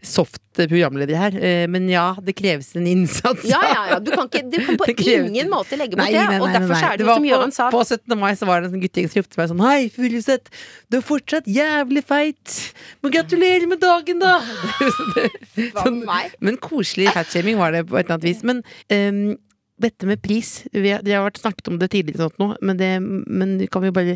[0.07, 1.35] soft eh, programleder her.
[1.35, 3.43] Eh, Men ja, det kreves en innsats.
[3.49, 3.99] Ja, ja, ja.
[3.99, 6.23] Du kan, ikke, du kan på kreves- ingen måte legge bort Nei, det.
[6.31, 6.83] nei, Og derfor nei.
[6.93, 8.15] er det jo som Gøran sa På 17.
[8.17, 10.47] mai så var det en sånn guttegjeng som ropte meg sånn Hei, Furuseth,
[10.89, 12.55] du er fortsatt jævlig feit.
[13.03, 14.37] Men gratulerer med dagen, da!
[15.83, 16.01] sånn?
[16.39, 18.43] Men koselig fatshaming var det på et eller annet vis.
[18.47, 19.35] Men ehm,
[19.79, 22.89] dette med pris Vi har, Det har vært snakket om det tidligere, nå, men, det,
[23.01, 24.15] men kan vi bare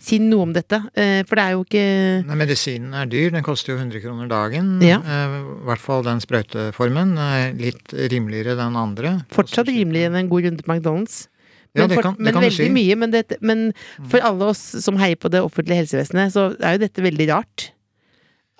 [0.00, 0.78] si noe om dette?
[0.94, 1.82] Eh, for det er jo ikke
[2.28, 3.30] Nei, medisinen er dyr.
[3.34, 4.70] Den koster jo 100 kroner dagen.
[4.86, 5.00] Ja.
[5.02, 7.16] Eh, I hvert fall den sprøyteformen.
[7.20, 9.16] er Litt rimeligere enn andre.
[9.34, 11.26] fortsatt rimeligere enn en god runde på McDonald's.
[11.74, 12.70] Ja, Men, det for, kan- det men kan du veldig si.
[12.70, 12.78] Mm.
[12.78, 12.96] mye.
[13.02, 13.66] Men, det, men
[14.08, 17.68] for alle oss som heier på det offentlige helsevesenet, så er jo dette veldig rart.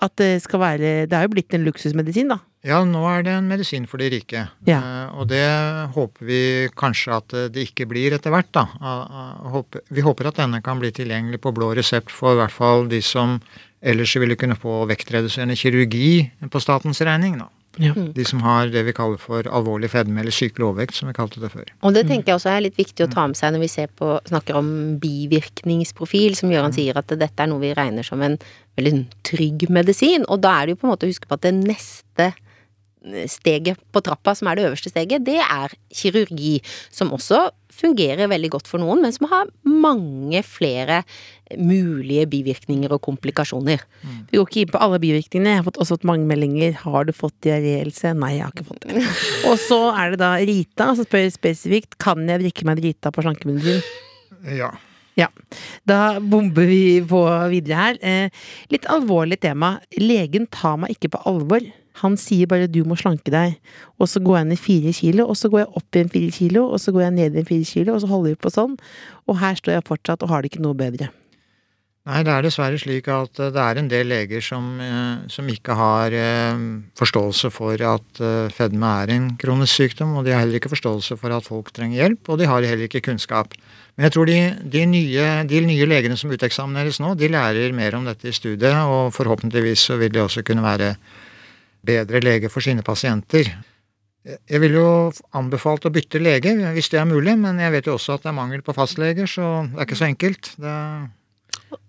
[0.01, 2.37] At det skal være Det er jo blitt en luksusmedisin, da.
[2.61, 4.43] Ja, nå er det en medisin for de rike.
[4.69, 4.77] Ja.
[4.77, 5.45] Eh, og det
[5.95, 6.41] håper vi
[6.77, 8.67] kanskje at eh, det ikke blir etter hvert, da.
[9.89, 13.01] Vi håper at denne kan bli tilgjengelig på blå resept for i hvert fall de
[13.05, 13.39] som
[13.81, 17.49] ellers ville kunne få vektreduserende kirurgi på statens regning, da.
[17.79, 17.95] Ja.
[17.95, 21.39] De som har det vi kaller for alvorlig fedme, eller sykelig overvekt, som vi kalte
[21.41, 21.69] det før.
[21.87, 23.89] Og det tenker jeg også er litt viktig å ta med seg når vi ser
[23.95, 24.71] på, snakker om
[25.01, 28.35] bivirkningsprofil, som Gøran sier at dette er noe vi regner som en
[28.77, 30.27] veldig trygg medisin.
[30.27, 32.33] Og da er det jo på en måte å huske på at det neste
[33.31, 36.59] steget på trappa, som er det øverste steget, det er kirurgi.
[36.93, 41.01] Som også fungerer veldig godt for noen, men som har mange flere
[41.57, 43.81] mulige bivirkninger og komplikasjoner.
[44.29, 45.55] Vi går ikke inn på alle bivirkningene.
[45.55, 46.77] Jeg har fått, også fått mange meldinger.
[46.83, 48.13] Har du fått diarélse?
[48.17, 49.01] Nei, jeg har ikke fått det.
[49.49, 53.25] Og så er det da Rita som spør spesifikt Kan jeg drikke meg Rita på
[53.25, 53.83] slankemedisin.
[54.61, 54.71] Ja.
[55.19, 55.27] Ja.
[55.87, 57.19] Da bomber vi på
[57.51, 57.99] videre her.
[57.99, 59.75] Eh, litt alvorlig tema.
[59.99, 61.65] Legen tar meg ikke på alvor.
[61.99, 63.59] Han sier bare 'du må slanke deg',
[63.99, 66.67] og så går jeg ned fire kilo, og så går jeg opp igjen fire kilo,
[66.71, 68.77] og så går jeg ned igjen fire kilo, og så holder vi på sånn.
[69.27, 71.11] Og her står jeg fortsatt og har det ikke noe bedre.
[72.01, 75.45] Nei, det er dessverre slik at eh, det er en del leger som, eh, som
[75.53, 76.63] ikke har eh,
[76.97, 78.21] forståelse for at
[78.55, 82.01] fedme er en kronisk sykdom, og de har heller ikke forståelse for at folk trenger
[82.01, 83.53] hjelp, og de har heller ikke kunnskap.
[83.93, 84.39] Men jeg tror de,
[84.73, 88.81] de, nye, de nye legene som uteksamineres nå, de lærer mer om dette i studiet,
[88.81, 90.95] og forhåpentligvis så vil de også kunne være
[91.85, 93.49] bedre lege for sine pasienter.
[94.21, 94.89] Jeg ville jo
[95.33, 98.29] anbefalt å bytte lege hvis det er mulig, men jeg vet jo også at det
[98.29, 100.51] er mangel på fastleger, så det er ikke så enkelt.
[100.61, 100.75] Det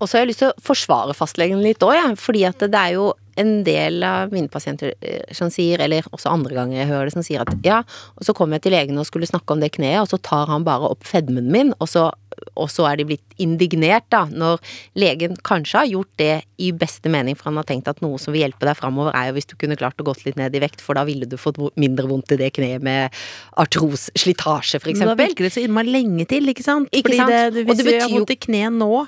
[0.00, 2.06] Og så har jeg lyst til å forsvare fastlegen litt òg, ja.
[2.16, 6.32] Fordi at det er jo en del av mine pasienter eh, som sier, eller også
[6.32, 7.82] andre ganger jeg hører det, som sier at ja,
[8.16, 10.48] og så kommer jeg til legen og skulle snakke om det kneet, og så tar
[10.52, 12.10] han bare opp fedmen min, og så,
[12.56, 14.60] og så er de blitt indignert, da, når
[14.98, 18.32] legen kanskje har gjort det i beste mening, for han har tenkt at noe som
[18.34, 20.60] vil hjelpe deg framover, er jo hvis du kunne klart å gått litt ned i
[20.62, 23.10] vekt, for da ville du fått mindre vondt i det kneet med
[23.58, 25.26] artros, slitasje, for Men da eksempel.
[25.26, 26.88] virker det så innmari lenge til, ikke sant?
[26.92, 27.30] Ikke Fordi sant?
[27.54, 29.06] Det, Og hvis det du har betyr jo- vondt i kneet nå,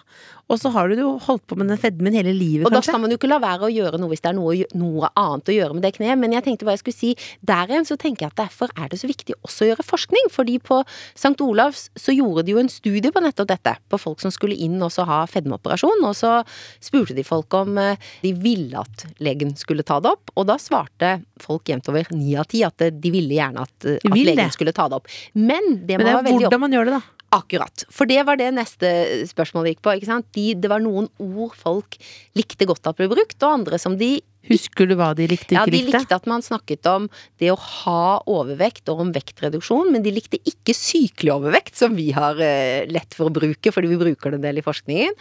[0.52, 3.00] og så har du jo holdt på med den fedmen hele livet, Og da skal
[3.00, 5.54] man jo ikke la være å gjøre noe hvis det er noe, noe annet å
[5.56, 6.20] gjøre med det kneet.
[6.20, 7.12] Men jeg tenkte hva jeg skulle si.
[7.40, 10.28] Der igjen så tenker jeg at derfor er det så viktig også å gjøre forskning.
[10.34, 10.82] Fordi på
[11.16, 11.32] St.
[11.40, 13.76] Olavs så gjorde de jo en studie på nettopp dette.
[13.88, 16.04] På folk som skulle inn og så ha fedmeoperasjon.
[16.04, 16.36] Og så
[16.84, 20.34] spurte de folk om eh, de ville at legen skulle ta det opp.
[20.36, 23.76] Og da svarte folk jevnt over ni av ti at eh, de ville gjerne at,
[23.88, 25.08] eh, at legen skulle ta det opp.
[25.32, 27.14] Men det Men det er være hvordan opp man gjør det, da.
[27.34, 27.86] Akkurat.
[27.92, 28.90] For det var det neste
[29.30, 29.96] spørsmålet gikk på.
[29.98, 30.28] ikke sant?
[30.36, 31.98] De, det var noen ord folk
[32.38, 35.62] likte godt at ble brukt, og andre som de Husker du hva de likte ja,
[35.64, 36.02] de likte?
[36.02, 37.06] likte at man snakket om
[37.40, 42.10] det å ha overvekt og om vektreduksjon, men de likte ikke sykelig overvekt, som vi
[42.12, 45.16] har eh, lett for å bruke, fordi vi bruker det en del i forskningen.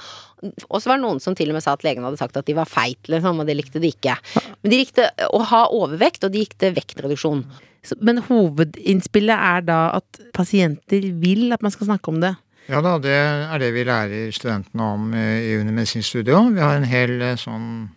[0.67, 2.49] Og så var det noen som til og med sa at legen hadde sagt at
[2.49, 4.17] de var feit, liksom, og det likte de ikke.
[4.60, 7.45] Men de likte å ha overvekt, og de likte vektreduksjon.
[7.84, 12.36] Så- Men hovedinnspillet er da at pasienter vil at man skal snakke om det.
[12.69, 16.54] Ja da, det er det vi lærer studentene om eh, i undermedisinstudiet òg.
[16.56, 17.89] Vi har en hel eh, sånn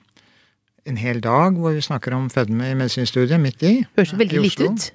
[0.87, 3.73] en hel dag hvor vi snakker om fedme i medisinstudiet midt i.
[3.97, 4.91] Høres veldig lite ut.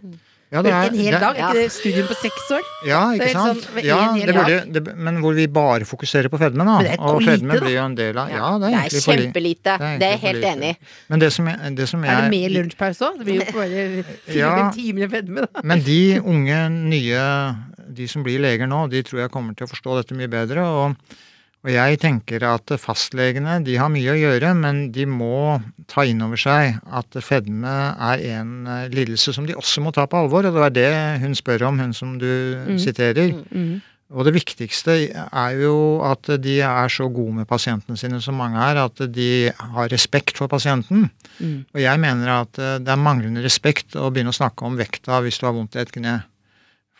[0.51, 2.65] Ja, det er, en hel det, dag, er ikke det studium på seks år?
[2.83, 3.61] Ja, ikke sant?
[3.63, 6.73] sånn, Ja, det burde, det, men hvor vi bare fokuserer på fedme, da.
[6.81, 9.05] Men det er og fedme blir jo en del av Ja, det er det er
[9.05, 9.77] kjempelite.
[9.79, 10.91] det er Det er jeg helt enig i.
[11.07, 13.17] Men det som jeg, det som jeg Er det mer lunsjpause òg?
[13.21, 13.87] Det blir jo bare
[14.27, 14.71] fire Ja.
[14.75, 15.61] timer fedme, da.
[15.63, 16.59] Men de unge,
[16.91, 17.23] nye,
[18.01, 20.67] de som blir leger nå, de tror jeg kommer til å forstå dette mye bedre.
[20.67, 20.95] Og,
[21.61, 25.59] Og jeg tenker at fastlegene de har mye å gjøre, men de må
[25.91, 30.07] ta inn over seg at fedme er en eh, lidelse som de også må ta
[30.09, 30.47] på alvor.
[30.47, 30.89] Og det var det
[31.21, 32.31] hun spør om, hun som du
[32.81, 33.35] siterer.
[34.11, 38.59] Og det viktigste er jo at de er så gode med pasientene sine som mange
[38.59, 41.05] er, at de har respekt for pasienten.
[41.71, 45.21] Og jeg mener at eh, det er manglende respekt å begynne å snakke om vekta
[45.23, 46.17] hvis du har vondt i et kne.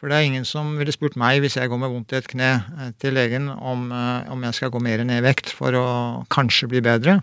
[0.01, 2.27] For det er ingen som ville spurt meg hvis jeg går med vondt i et
[2.31, 5.77] kne eh, til legen om, eh, om jeg skal gå mer ned i vekt for
[5.77, 5.85] å
[6.33, 7.19] kanskje bli bedre.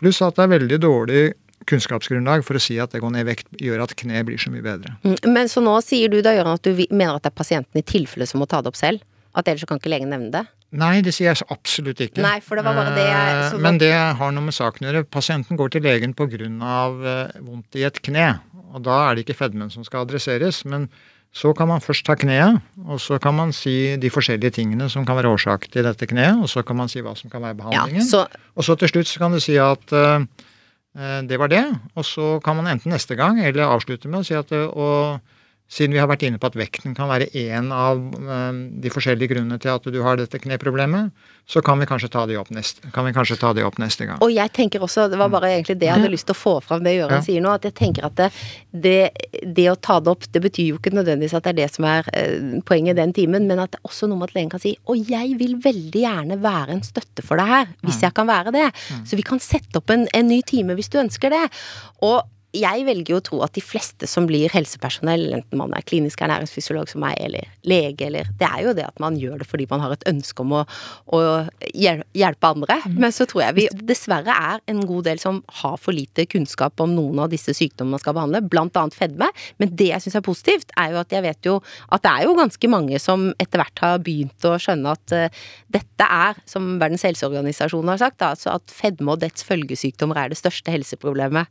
[0.00, 1.22] Pluss at det er veldig dårlig
[1.70, 4.50] kunnskapsgrunnlag for å si at det går ned i vekt gjør at kne blir så
[4.50, 4.96] mye bedre.
[5.04, 7.78] Mm, Men så nå sier du da, Jørgen, at du mener at det er pasienten
[7.78, 9.04] i tilfelle som må ta det opp selv?
[9.36, 10.42] At ellers kan ikke legen nevne det?
[10.74, 12.22] Nei, det sier jeg absolutt ikke.
[12.22, 14.86] Nei, for det var bare det jeg- Eh, så Men det har noe med saken
[14.86, 15.04] å gjøre.
[15.10, 17.30] Pasienten går til legen pga.
[17.42, 18.40] Vondt i et kne.
[18.74, 20.64] Og da er det ikke fedmen som skal adresseres.
[20.64, 20.88] Men
[21.32, 22.58] så kan man først ta kneet,
[22.90, 26.40] og så kan man si de forskjellige tingene som kan være årsak til dette kneet,
[26.42, 28.02] og så kan man si hva som kan være Ja, behandlingen.
[28.04, 30.24] så Og så til slutt så kan du si at eh,
[31.22, 31.64] det var det,
[31.94, 35.20] og så kan man enten neste gang eller avslutte med å si at uh, og
[35.70, 39.30] siden vi har vært inne på at vekten kan være én av eh, de forskjellige
[39.30, 41.12] grunnene til at du har dette kneproblemet,
[41.50, 44.08] så kan vi kanskje ta det opp neste, kan vi kanskje ta det opp neste
[44.08, 44.18] gang.
[44.22, 46.56] Og jeg tenker også, det var bare egentlig det jeg hadde lyst til å få
[46.66, 47.26] fram det Gøran Ja.
[47.26, 48.28] sier nå, at jeg tenker at det,
[48.74, 48.96] det,
[49.46, 51.86] det å ta det opp, det betyr jo ikke nødvendigvis at det er det som
[51.86, 54.62] er eh, poenget den timen, men at det er også noe med at legen kan
[54.62, 58.26] si og jeg vil veldig gjerne være en støtte for deg her, hvis jeg kan
[58.26, 58.66] være det.
[59.06, 61.46] Så vi kan sette opp en, en ny time hvis du ønsker det.
[62.02, 62.22] Og
[62.56, 66.22] jeg velger jo å tro at de fleste som blir helsepersonell, enten man er klinisk
[66.24, 69.66] ernæringsfysiolog som meg, eller lege, eller Det er jo det at man gjør det fordi
[69.70, 70.62] man har et ønske om å,
[71.14, 71.20] å
[71.70, 72.80] hjelpe andre.
[72.90, 76.80] Men så tror jeg vi dessverre er en god del som har for lite kunnskap
[76.82, 79.30] om noen av disse sykdommene man skal behandle, blant annet fedme.
[79.62, 81.58] Men det jeg syns er positivt, er jo at jeg vet jo
[81.90, 85.44] at det er jo ganske mange som etter hvert har begynt å skjønne at uh,
[85.70, 90.32] dette er, som Verdens helseorganisasjon har sagt, da, altså at fedme og dets følgesykdommer er
[90.32, 91.50] det største helseproblemet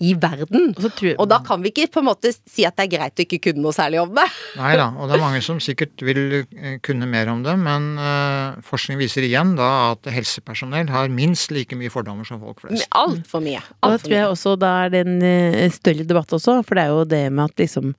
[0.00, 0.72] i verden.
[0.76, 2.96] Og så jeg- Og da kan vi ikke på en måte si at det er
[2.98, 4.26] greit å ikke kunne noe særlig om det.
[4.56, 7.98] Nei da, og det er mange som sikkert vil eh, kunne mer om det, men
[7.98, 12.86] uh, forskning viser igjen da at helsepersonell har minst like mye fordommer som folk flest.
[12.92, 13.62] Altfor mye.
[13.82, 16.84] Og da tror jeg også da er det en eh, større debatt også, for det
[16.84, 17.94] er jo det med at liksom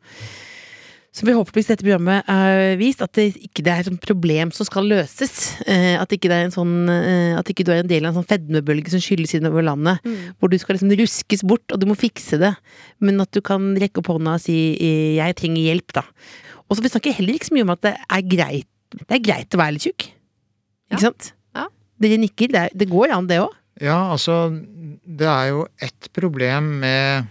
[1.16, 4.68] som vi håper dette programmet har vist, at det ikke det er et problem som
[4.68, 5.56] skal løses.
[5.66, 8.12] Eh, at ikke det er en sånn eh, At ikke du er en del av
[8.12, 10.06] en sånn fedmebølge som skylles innover landet.
[10.38, 12.54] Hvor du skal liksom ruskes bort, og du må fikse det.
[13.02, 14.78] Men at du kan rekke opp hånda og si
[15.18, 16.04] 'jeg trenger hjelp', da.
[16.70, 19.26] Og så Vi snakker heller ikke så mye om at det er greit Det er
[19.26, 20.10] greit å være litt tjukk.
[20.92, 21.34] Ikke sant?
[21.56, 21.68] Ja.
[22.02, 22.48] Dere nikker.
[22.50, 23.54] Det, er, det går an, det òg.
[23.82, 24.50] Ja, altså
[25.06, 27.28] det er jo ett problem med,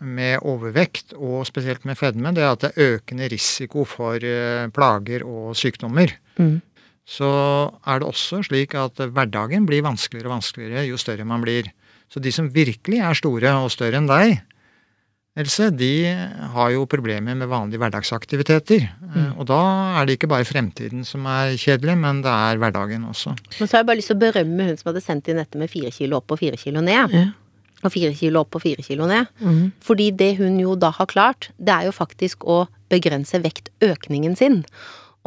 [0.00, 4.66] med overvekt, og spesielt med fedme, det er at det er økende risiko for eh,
[4.74, 6.12] plager og sykdommer.
[6.40, 6.58] Mm.
[7.10, 7.30] Så
[7.86, 11.72] er det også slik at hverdagen blir vanskeligere og vanskeligere jo større man blir.
[12.10, 14.40] Så de som virkelig er store og større enn deg,
[15.38, 16.10] Else, de
[16.52, 18.88] har jo problemer med vanlige hverdagsaktiviteter.
[18.98, 19.28] Mm.
[19.38, 19.60] Og da
[20.00, 23.36] er det ikke bare fremtiden som er kjedelig, men det er hverdagen også.
[23.60, 25.60] Men så har jeg bare lyst til å berømme hun som hadde sendt inn dette
[25.60, 27.14] med fire kilo opp og fire kilo ned.
[27.14, 27.28] Ja.
[27.80, 29.30] Og fire kilo opp og fire kilo ned.
[29.40, 29.70] Mm.
[29.84, 34.62] Fordi det hun jo da har klart, det er jo faktisk å begrense vektøkningen sin.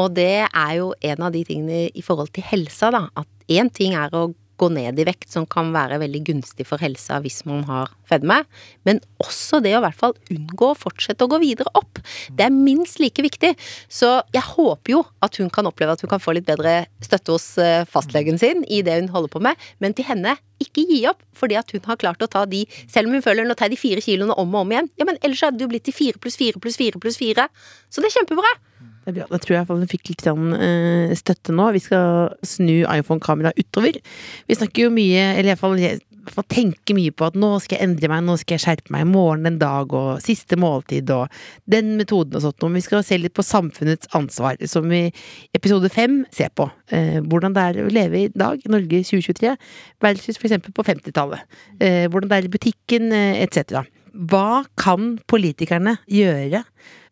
[0.02, 3.08] Og det er jo en av de tingene i forhold til helsa, da.
[3.18, 6.82] At én ting er å gå ned i vekt, som kan være veldig gunstig for
[6.82, 8.42] helsa hvis man har fedme,
[8.88, 12.02] men også det å i hvert fall unngå å fortsette å gå videre opp.
[12.36, 13.54] Det er minst like viktig.
[13.92, 17.36] Så jeg håper jo at hun kan oppleve at hun kan få litt bedre støtte
[17.36, 21.02] hos eh, fastlegen sin i det hun holder på med, men til henne ikke gi
[21.10, 23.68] opp, fordi at hun har klart å ta de Selv om hun føler nå tar
[23.68, 25.88] jeg de fire kiloene om og om igjen, ja, men ellers hadde det jo blitt
[25.90, 27.50] til fire pluss fire pluss fire pluss fire.
[27.90, 28.54] Så det er kjempebra.
[29.04, 29.28] Det er bra.
[29.32, 31.70] Da tror jeg hun fikk litt eh, støtte nå.
[31.76, 34.00] Vi skal snu iPhone-kameraet utover.
[34.48, 35.78] Vi snakker jo mye, eller iallfall
[36.24, 38.94] hvert fall tenker mye på at nå skal jeg endre meg, nå skal jeg skjerpe
[38.96, 39.06] meg.
[39.10, 41.32] Morgen en dag og siste måltid og
[41.70, 42.64] den metoden og sånt.
[42.64, 45.14] Og vi skal se litt på samfunnets ansvar, som vi i
[45.58, 46.70] episode fem ser på.
[46.96, 49.56] Eh, hvordan det er å leve i dag, Norge 2023,
[50.04, 51.44] versus eksempel på 50-tallet.
[51.80, 53.84] Eh, hvordan det er i butikken, eh, etc.
[54.14, 56.64] Hva kan politikerne gjøre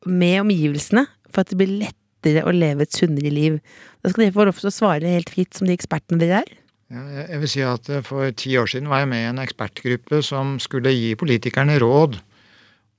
[0.07, 3.59] med omgivelsene for at det blir lettere å leve et sunnere liv?
[4.03, 6.51] Da skal dere få lov til å svare helt fritt som de ekspertene dere er.
[6.91, 9.39] Ja, jeg- vil si at eh, For ti år siden var jeg med i en
[9.39, 12.19] ekspertgruppe som skulle gi politikerne råd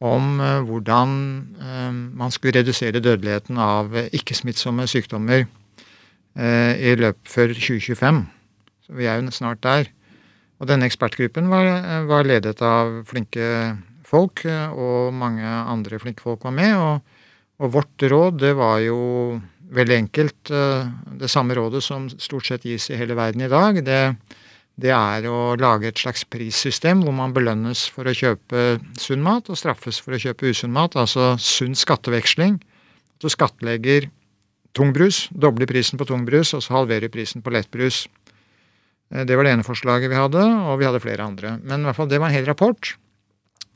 [0.02, 1.10] om eh, hvordan
[1.60, 5.44] eh, man skulle redusere dødeligheten av ikke-smittsomme sykdommer
[6.32, 8.22] i løpet før 2025.
[8.86, 9.90] Så vi er jo snart der.
[10.62, 11.66] Og denne ekspertgruppen var,
[12.08, 13.76] var ledet av flinke
[14.08, 14.40] folk,
[14.72, 16.72] og mange andre flinke folk var med.
[16.72, 17.02] Og,
[17.62, 18.98] og vårt råd det var jo
[19.72, 20.50] veldig enkelt.
[20.50, 24.16] eh, Det samme rådet som stort sett gis i hele verden i dag, det,
[24.76, 29.48] det er å lage et slags prissystem hvor man belønnes for å kjøpe sunn mat
[29.48, 30.96] og straffes for å kjøpe usunn mat.
[30.96, 32.58] Altså sunn skatteveksling.
[33.16, 34.10] At du skattlegger
[34.74, 38.06] tungbrus, dobler prisen på tungbrus, og så halverer prisen på lettbrus.
[39.14, 41.58] Eh, Det var det ene forslaget vi hadde, og vi hadde flere andre.
[41.62, 42.96] Men i hvert fall, det var en hel rapport.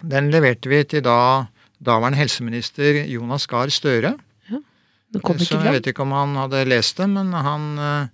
[0.03, 1.47] Den leverte vi til da
[1.83, 4.15] daværende helseminister Jonas Gahr Støre.
[4.51, 4.61] Ja,
[5.13, 8.09] Så jeg vet ikke om han hadde lest det, men han eh,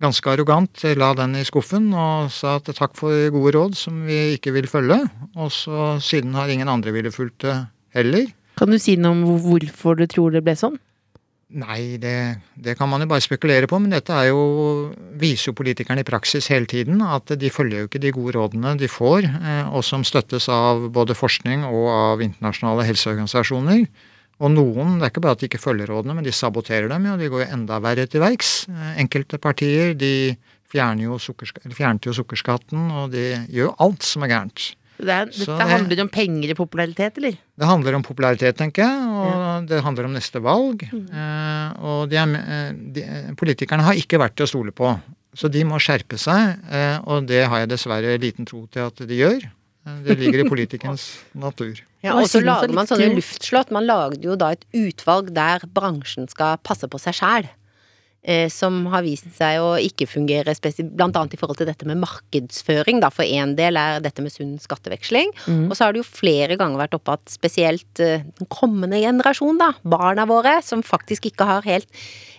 [0.00, 4.36] ganske arrogant la den i skuffen og sa at takk for gode råd som vi
[4.36, 5.00] ikke vil følge.
[5.36, 7.56] Og så siden har ingen andre ville fulgt det
[7.96, 8.28] heller.
[8.56, 10.78] Kan du si noe om hvorfor du tror det ble sånn?
[11.50, 14.42] Nei, det, det kan man jo bare spekulere på, men dette jo,
[15.18, 18.76] viser jo politikerne i praksis hele tiden at de følger jo ikke de gode rådene
[18.78, 23.82] de får, eh, og som støttes av både forskning og av internasjonale helseorganisasjoner.
[24.40, 27.10] Og noen, det er ikke bare at de ikke følger rådene, men de saboterer dem
[27.10, 28.54] jo, de går jo enda verre til verks.
[28.70, 30.14] Eh, Enkelte partier de
[30.70, 34.70] fjerner jo fjernet jo sukkerskatten, og de gjør jo alt som er gærent.
[35.00, 37.36] Det er, dette det- handler om penger i popularitet, eller?
[37.58, 40.82] Det handler om popularitet, tenker jeg, og det handler om neste valg.
[40.92, 44.92] Eh, og de er, eh, de, eh, politikerne har ikke vært til å stole på,
[45.36, 46.58] så de må skjerpe seg.
[46.70, 49.44] Eh, og det har jeg dessverre liten tro til at de gjør.
[49.86, 51.80] Eh, det ligger i politikernes natur.
[52.02, 53.70] Ja, og så lager man sånne luftslott.
[53.70, 57.48] Man lagde jo da et utvalg der bransjen skal passe på seg sjæl.
[58.20, 61.86] Eh, som har vist seg å ikke fungere spesielt, blant annet i forhold til dette
[61.88, 62.98] med markedsføring.
[63.00, 63.08] Da.
[63.08, 65.32] For én del er dette med sunn skatteveksling.
[65.70, 69.56] Og så har det jo flere ganger vært oppe at spesielt eh, den kommende generasjon,
[69.60, 71.88] da, barna våre, som faktisk ikke har helt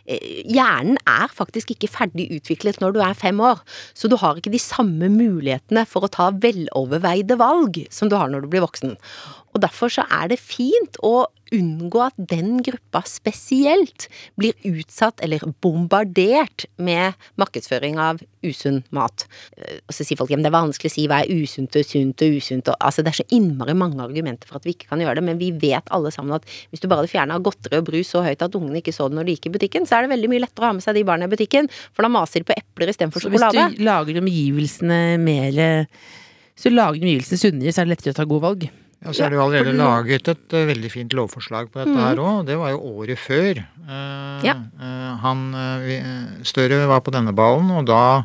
[0.05, 3.65] eh, Hjernen er faktisk ikke ferdig utviklet når du er fem år,
[3.97, 8.29] så du har ikke de samme mulighetene for å ta veloverveide valg som du har
[8.29, 8.99] når du blir voksen.
[9.55, 14.07] Og derfor så er det fint å unngå at den gruppa spesielt
[14.39, 19.27] blir utsatt eller bombardert med markedsføring av usunn mat.
[19.57, 21.85] Eh, Og så sier folk at det er vanskelig å si hva er usunt og
[21.87, 24.89] sunt og usunt og Altså det er så innmari mange argumenter for at vi ikke
[24.89, 27.87] kan gjøre det, men vi vet alle sammen at hvis du bare fjerna godteri og
[27.91, 30.07] brus så høyt at ungene ikke så det når de gikk i butikken, så er
[30.07, 32.41] det veldig mye lettere å ha med seg de barna i butikken, for da maser
[32.41, 33.45] de på epler istedenfor Så hvis
[33.77, 35.87] du lager omgivelsene mer
[36.61, 38.67] du lager omgivelsene sunnere, så er det lettere å ta gode valg.
[39.01, 42.01] Ja, så er det jo allerede laget et uh, veldig fint lovforslag på dette Mm.
[42.05, 42.45] her òg.
[42.45, 43.63] Det var jo året før.
[43.87, 44.53] uh, Ja.
[44.77, 45.41] uh, han
[46.45, 48.23] Støre var på denne ballen, og da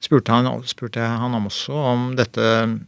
[0.00, 2.80] spurte, han, spurte han også om dette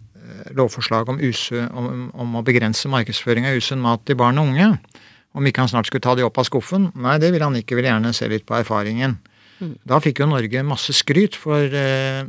[0.54, 4.78] lovforslaget om, usu, om, om å begrense markedsføring av usunn mat til barn og unge.
[5.34, 6.90] Om ikke han snart skulle ta de opp av skuffen.
[6.94, 7.76] Nei, det ville han ikke.
[7.78, 9.18] Ville gjerne se litt på erfaringen.
[9.88, 12.22] Da fikk jo Norge masse skryt, for eh,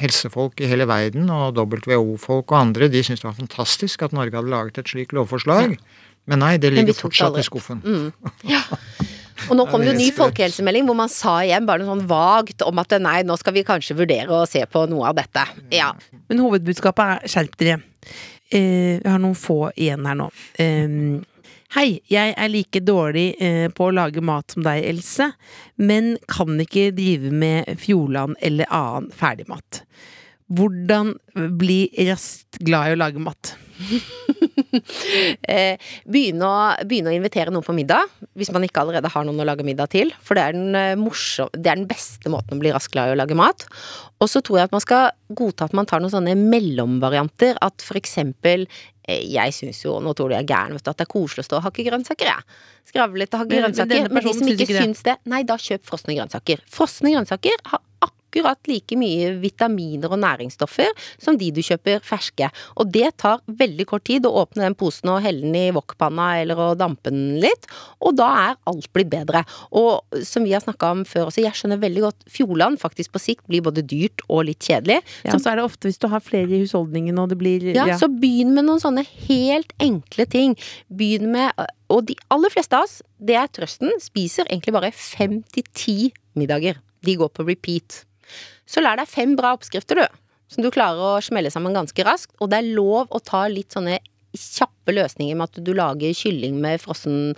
[0.00, 4.36] helsefolk i hele verden og WHO-folk og andre de syntes det var fantastisk at Norge
[4.36, 5.76] hadde laget et slikt lovforslag.
[6.26, 7.82] Men nei, det ligger fortsatt i skuffen.
[9.46, 12.64] Og nå kom det en ny folkehelsemelding hvor man sa igjen bare noe sånn vagt
[12.66, 15.44] om at nei, nå skal vi kanskje vurdere å se på noe av dette.
[15.74, 15.90] Ja.
[16.30, 17.76] Men hovedbudskapet er skjerp dere.
[18.50, 20.30] Eh, vi har noen få igjen her nå.
[20.62, 20.96] Eh,
[21.74, 25.32] Hei, jeg er like dårlig eh, på å lage mat som deg, Else,
[25.82, 29.82] men kan ikke drive med Fjordland eller annen ferdigmat.
[30.46, 31.16] Hvordan
[31.58, 33.56] bli raskt glad i å lage mat?
[34.76, 39.40] Eh, begynne, å, begynne å invitere noen på middag, hvis man ikke allerede har noen
[39.40, 40.10] å lage middag til.
[40.24, 43.10] For det er den, eh, morsom, det er den beste måten å bli raskt glad
[43.10, 43.64] i å lage mat.
[44.20, 47.56] Og så tror jeg at man skal godta at man tar noen sånne mellomvarianter.
[47.64, 48.66] At for eksempel
[49.06, 51.44] Jeg syns jo, nå tror du jeg er gæren, vet du, at det er koselig
[51.44, 52.42] å stå og hakke grønnsaker, jeg.
[53.14, 54.08] Litt og hakke Men- men grønnsaker.
[54.10, 56.58] Men, de som ikke syns det, nei, da kjøp frosne grønnsaker.
[56.66, 57.80] Frosne grønnsaker har
[58.26, 60.90] akkurat like mye vitaminer og næringsstoffer
[61.22, 62.48] som de du kjøper ferske.
[62.76, 66.40] Og det tar veldig kort tid å åpne den posen og helle den i wokpanna
[66.42, 67.68] eller å dampe den litt,
[68.00, 69.44] og da er alt blitt bedre.
[69.76, 73.22] Og som vi har snakka om før også, jeg skjønner veldig godt Fjordland faktisk på
[73.22, 75.00] sikt blir både dyrt og litt kjedelig.
[75.24, 77.86] Ja, så er det ofte hvis du har flere i husholdningen og det blir Ja,
[77.96, 80.56] Så begynn med noen sånne helt enkle ting.
[80.88, 81.52] Begynn med
[81.88, 85.96] Og de aller fleste av oss, det er trøsten, spiser egentlig bare fem til ti
[86.34, 86.80] middager.
[87.06, 88.00] De går på repeat.
[88.66, 90.22] Så lær deg fem bra oppskrifter, du.
[90.52, 92.34] Som du klarer å smelle sammen ganske raskt.
[92.40, 93.98] Og det er lov å ta litt sånne
[94.34, 97.34] kjappe løsninger med at du lager kylling med frossen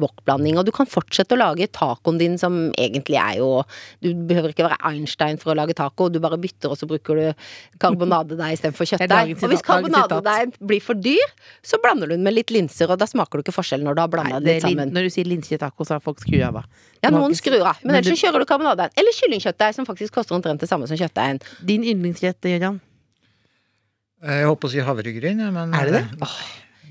[0.00, 0.58] wokblanding.
[0.60, 3.50] Og du kan fortsette å lage tacoen din som egentlig er jo
[4.02, 7.18] Du behøver ikke være Einstein for å lage taco, du bare bytter, og så bruker
[7.18, 7.44] du
[7.82, 9.34] karbonadedeig istedenfor kjøttdeig.
[9.38, 13.08] Og hvis karbonadedeigen blir for dyr, så blander du den med litt linser, og da
[13.08, 14.92] smaker du ikke forskjell når du har blanda det sammen.
[14.94, 16.62] når du sier linse taco, så har folk skrudd av.
[17.02, 18.96] Ja, noen skrur av, men ellers så kjører du karbonadedeig.
[19.00, 21.42] Eller kyllingkjøttdeig, som faktisk koster omtrent det samme som kjøttdeigen.
[21.66, 22.80] Din yndlingsrett, Gøran?
[24.22, 26.04] Eh, Jeg holdt på å si havregryn, ja, men Er det det?
[26.22, 26.36] Åh.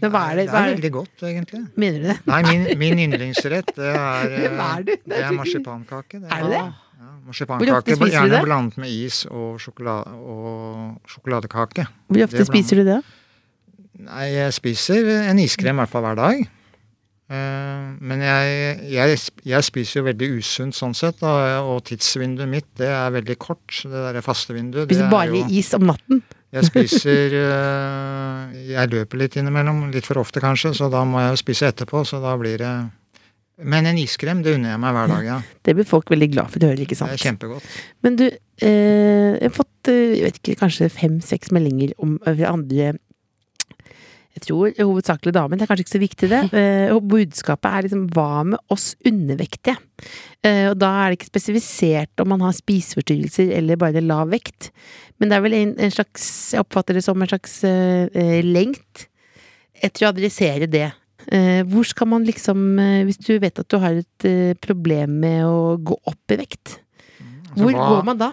[0.02, 1.60] Det, det, Det er veldig godt, egentlig.
[1.78, 2.16] Mener du det?
[2.26, 4.84] Nei, min, min yndlingsrett, det er, eh, er?
[4.88, 6.22] Det er marsipankake.
[6.26, 6.62] Er det det?
[7.02, 8.42] Ja, marsipankake, Gjerne det?
[8.46, 11.86] blandet med is og, sjokolade, og sjokoladekake.
[12.10, 12.98] Hvor ofte spiser du det?
[14.02, 16.42] Nei, jeg spiser en iskrem i hvert fall hver dag.
[17.32, 19.20] Eh, Men jeg, jeg,
[19.54, 23.84] jeg spiser jo veldig usunt sånn sett, og tidsvinduet mitt det er veldig kort.
[23.86, 24.90] Det derre faste vinduet.
[24.90, 26.24] det Spiser er bare jo- is om natten?
[26.52, 31.36] Jeg spiser eh, Jeg løper litt innimellom, litt for ofte kanskje, så da må jeg
[31.36, 32.74] jo spise etterpå, så da blir det
[33.72, 35.38] Men en iskrem, det unner jeg meg hver dag, ja.
[35.66, 37.14] Det blir folk veldig glad for å høre, ikke sant?
[37.14, 37.78] Det er kjempegodt.
[38.04, 42.96] Men du, eh, jeg har fått eh, jeg vet ikke, kanskje fem-seks meldinger om andre
[44.36, 46.42] jeg tror hovedsakelig damer, det er kanskje ikke så viktig det.
[46.62, 49.78] Eh, og budskapet er liksom hva med oss undervektige?
[50.46, 54.70] Eh, og da er det ikke spesifisert om man har spiseforstyrrelser eller bare lav vekt.
[55.20, 58.40] Men det er vel en, en slags, jeg oppfatter det som en slags eh, eh,
[58.46, 59.08] lengt
[59.82, 60.90] etter å adressere det.
[61.30, 65.20] Eh, hvor skal man liksom, eh, hvis du vet at du har et eh, problem
[65.22, 66.80] med å gå opp i vekt,
[67.52, 68.30] Altså, hvor går man da?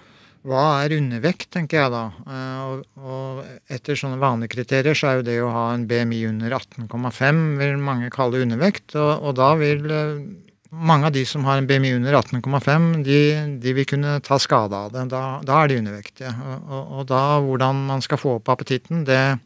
[0.46, 2.04] Hva er undervekt, tenker jeg da.
[2.28, 6.20] Eh, Og, og etter sånne vanlige kriterier så er jo det å ha en BMI
[6.28, 8.94] under 18,5 vil mange kalle undervekt.
[8.94, 10.20] Og, og da vil eh,
[10.70, 13.20] mange av de som har en BMI under 18,5, de,
[13.62, 15.06] de vil kunne ta skade av det.
[15.14, 16.32] Da, da er de undervektige.
[16.68, 19.38] Og, og, da hvordan man skal få opp appetitten, det,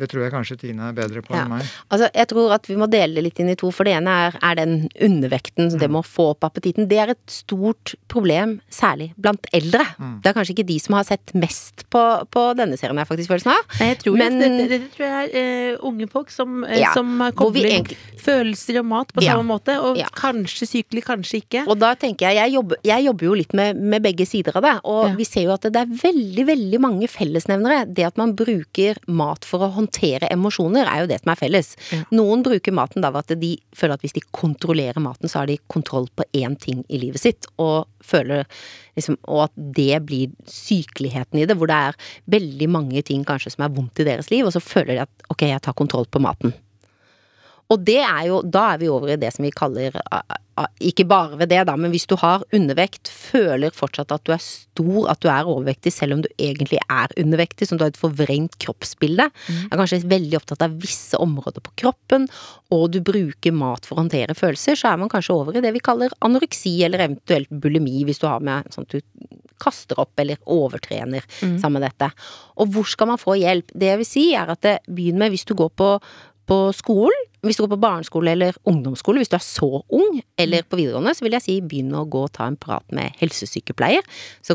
[0.00, 1.44] det tror jeg kanskje Tine er bedre på Ja.
[1.44, 1.68] enn meg.
[1.92, 4.08] Altså, jeg tror at vi må dele det litt inn i to, for det ene
[4.26, 6.88] er, er den undervekten, så det med å få opp appetitten.
[6.90, 9.84] Det er et stort problem, særlig blant eldre.
[10.24, 13.28] Det er kanskje ikke de som har sett mest på, på denne serien, jeg faktisk
[13.34, 13.62] følelsen av.
[13.78, 16.78] Nei, jeg tror Men- det, det, dette tror jeg er uh, unge folk som, uh,
[16.80, 19.34] Ja, som kobler egentlig- følelser og mat på Ja.
[19.34, 20.06] samme måte, og Ja.
[20.14, 21.66] kanskje sykelig, kanskje ikke.
[21.68, 24.62] Og da tenker jeg, jeg jobber, jeg jobber jo litt med, med begge sider av
[24.62, 25.14] det, og Ja.
[25.16, 27.92] vi ser jo at det er veldig, veldig mange fellesnevnere.
[27.92, 29.89] Det at man bruker mat for å håndtere
[30.30, 31.74] emosjoner, er jo det som er felles.
[31.90, 32.02] Ja.
[32.14, 35.50] Noen bruker maten da ved at de føler at hvis de kontrollerer maten, så har
[35.50, 38.46] de kontroll på én ting i livet sitt, og føler
[38.96, 43.54] liksom Og at det blir sykeligheten i det, hvor det er veldig mange ting kanskje
[43.54, 46.06] som er vondt i deres liv, og så føler de at ok, jeg tar kontroll
[46.10, 46.52] på maten.
[47.70, 49.94] Og det er jo, da er vi over i det som vi kaller
[50.82, 54.42] Ikke bare ved det, da, men hvis du har undervekt, føler fortsatt at du er
[54.42, 58.00] stor, at du er overvektig, selv om du egentlig er undervektig, som du har et
[58.00, 59.30] forvrengt kroppsbilde,
[59.70, 62.26] er kanskje veldig opptatt av visse områder på kroppen,
[62.74, 65.72] og du bruker mat for å håndtere følelser, så er man kanskje over i det
[65.78, 70.20] vi kaller anoreksi, eller eventuelt bulimi, hvis du har med sånn at du kaster opp
[70.20, 71.24] eller overtrener
[71.60, 72.10] sammen med dette.
[72.60, 73.72] Og hvor skal man få hjelp?
[73.76, 75.94] Det jeg vil si, er at det begynner med hvis du går på
[76.50, 80.66] på skolen, hvis du går på barneskole eller ungdomsskole, hvis du er så ung, eller
[80.68, 84.04] på videregående, så vil jeg si begynn å gå og ta en prat med helsesykepleier.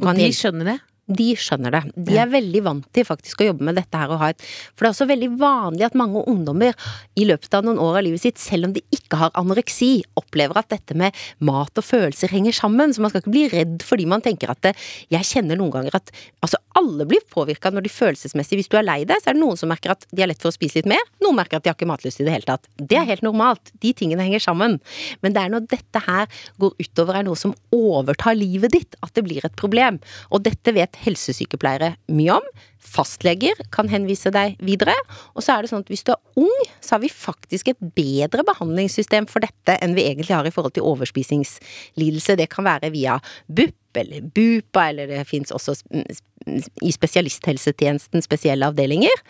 [0.02, 0.78] Og de skjønner det.
[1.06, 1.82] De skjønner det.
[2.08, 4.82] De er veldig vant til faktisk å jobbe med dette her og ha et For
[4.82, 6.74] det er også veldig vanlig at mange ungdommer
[7.20, 10.58] i løpet av noen år av livet sitt, selv om de ikke har anoreksi, opplever
[10.58, 11.14] at dette med
[11.46, 12.94] mat og følelser henger sammen.
[12.94, 14.74] Så man skal ikke bli redd fordi man tenker at det,
[15.14, 16.10] Jeg kjenner noen ganger at
[16.44, 19.44] altså alle blir påvirka når de følelsesmessig Hvis du er lei deg, så er det
[19.44, 21.04] noen som merker at de har lett for å spise litt mer.
[21.24, 22.66] Noen merker at de har ikke matlyst i det hele tatt.
[22.76, 23.72] Det er helt normalt.
[23.84, 24.80] De tingene henger sammen.
[25.22, 26.26] Men det er når dette her
[26.62, 30.02] går utover er noe som overtar livet ditt, at det blir et problem.
[30.34, 32.50] Og dette vet helsesykepleiere mye om.
[32.86, 34.96] Fastleger kan henvise deg videre.
[35.34, 37.88] Og så er det sånn at hvis du er ung, så har vi faktisk et
[37.98, 42.38] bedre behandlingssystem for dette enn vi egentlig har i forhold til overspisingslidelse.
[42.40, 43.18] Det kan være via
[43.48, 45.78] BUP eller BUPA, eller det fins også
[46.84, 49.22] i spesialisthelsetjenesten spesielle avdelinger.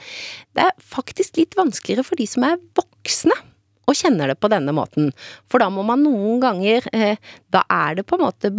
[0.58, 3.38] Det er faktisk litt vanskeligere for de som er voksne
[3.86, 5.12] og kjenner det på denne måten.
[5.52, 7.22] For da må man noen ganger eh,
[7.54, 8.52] Da er det på en måte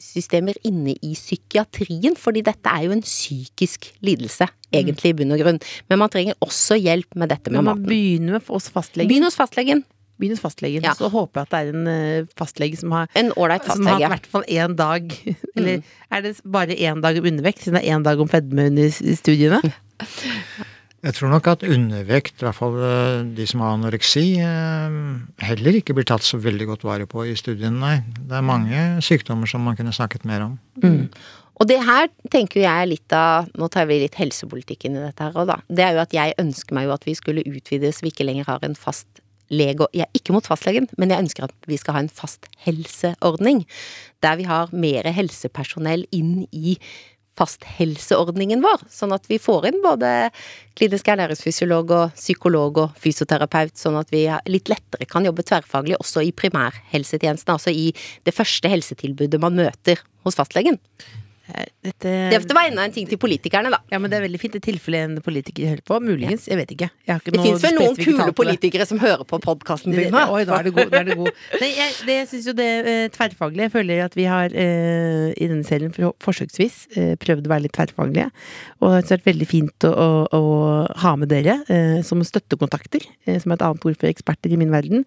[0.00, 5.40] behandlingssystemer inne i psykiatrien, fordi dette er jo en psykisk lidelse, egentlig i bunn og
[5.40, 5.60] grunn.
[5.88, 7.88] Men man trenger også hjelp med dette med Men man maten.
[7.88, 9.08] begynner med oss fastlegen.
[9.08, 9.84] Begynn hos fastlegen.
[10.18, 10.82] Begynn hos fastlegen.
[10.84, 10.94] Ja.
[10.94, 14.00] Så håper jeg at det er en eh, fastlege som har En ålreit som har
[14.00, 15.08] i hvert fall én dag
[15.56, 18.66] Eller er det bare én dag om undervekt, siden det er én dag om fedme
[18.66, 19.60] under studiene?
[21.00, 24.96] Jeg tror nok at undervekt, i hvert fall eh, de som har anoreksi, eh,
[25.46, 27.94] heller ikke blir tatt så veldig godt vare på i studiene, nei.
[28.20, 30.58] Det er mange sykdommer som man kunne snakket mer om.
[31.60, 35.26] Og det her tenker jeg er litt av Nå tar vi litt helsepolitikken i dette
[35.26, 35.58] her òg, da.
[35.68, 38.48] Det er jo at jeg ønsker meg jo at vi skulle utvides, vi ikke lenger
[38.48, 41.96] har en fast lege Jeg er ikke mot fastlegen, men jeg ønsker at vi skal
[41.96, 43.64] ha en fast helseordning.
[44.22, 46.76] Der vi har mer helsepersonell inn i
[47.40, 50.10] fasthelseordningen vår, sånn at vi får inn både
[50.78, 56.24] klinisk ernæringsfysiolog og psykolog og fysioterapeut, sånn at vi litt lettere kan jobbe tverrfaglig også
[56.26, 57.90] i primærhelsetjenesten, altså i
[58.28, 60.80] det første helsetilbudet man møter hos fastlegen.
[61.50, 63.80] Eh, Dette Det var enda en ting til politikerne, da.
[63.92, 65.98] Ja, men det er veldig fint i tilfelle en politiker hører på.
[66.04, 66.46] Muligens.
[66.50, 66.90] Jeg vet ikke.
[67.08, 70.10] Jeg Det fins vel noen kule politikere som hører på podkasten din?
[70.14, 70.26] da.
[70.32, 70.94] Oi, da er du god.
[70.94, 71.30] Er det god.
[71.60, 75.30] Nei, jeg, det, jeg syns jo det er tverrfaglige Jeg føler at vi har eh,
[75.36, 78.28] i denne serien for, forsøksvis eh, prøvd å være litt tverrfaglige.
[78.80, 80.42] Og det har vært veldig fint å, å, å
[81.04, 84.60] ha med dere eh, som støttekontakter, eh, som er et annet ord for eksperter i
[84.60, 85.06] min verden.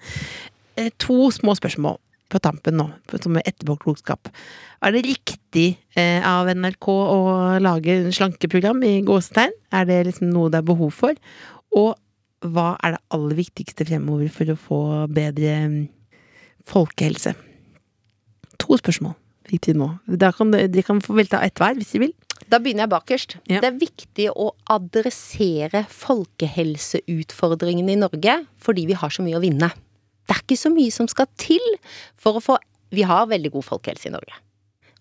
[0.79, 1.99] Eh, to små spørsmål
[2.33, 2.87] på tampen nå,
[3.21, 4.31] som er etterpåklokskap.
[4.83, 5.67] Er det riktig
[5.99, 7.19] eh, av NRK å
[7.63, 9.53] lage en slankeprogram i gåsetegn?
[9.73, 11.13] Er det liksom noe det er behov for?
[11.77, 11.93] Og
[12.43, 14.79] hva er det aller viktigste fremover for å få
[15.13, 15.81] bedre mm,
[16.69, 17.31] folkehelse?
[18.63, 19.15] To spørsmål
[19.49, 19.87] fikk de nå.
[20.37, 22.13] Kan de, de kan få velta ett hver, hvis de vil.
[22.49, 23.29] Da begynner jeg bakerst.
[23.49, 23.59] Ja.
[23.63, 29.69] Det er viktig å adressere folkehelseutfordringene i Norge fordi vi har så mye å vinne.
[30.23, 31.63] Det er ikke så mye som skal til
[32.19, 32.59] for å få
[32.93, 34.35] Vi har veldig god folkehelse i Norge.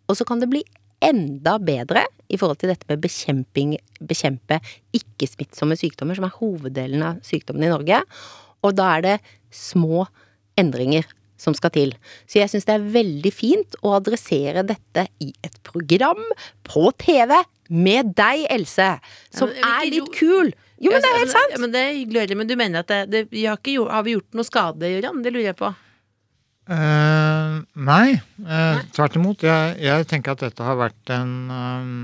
[0.09, 0.63] Og så kan det bli
[1.05, 4.61] enda bedre i forhold til dette med bekjemping, bekjempe
[4.97, 7.99] ikke-smittsomme sykdommer, som er hoveddelen av sykdommene i Norge.
[8.65, 9.17] Og da er det
[9.53, 10.07] små
[10.57, 11.05] endringer
[11.43, 11.95] som skal til.
[12.31, 16.23] Så jeg syns det er veldig fint å adressere dette i et program
[16.67, 17.35] på TV
[17.73, 18.89] med deg, Else,
[19.35, 20.53] som er litt kul.
[20.83, 21.55] Jo, men det er helt sant.
[21.55, 23.95] Ja, men det er hyggelig men du mener at det, det, vi har, ikke, gjort-
[23.95, 25.23] har vi gjort noe skade, Gøran?
[25.23, 25.71] Det lurer jeg på.
[26.71, 28.15] Uh, nei,
[28.47, 29.43] eh, tvert imot.
[29.43, 31.97] Jeg, jeg tenker at dette har vært en, um,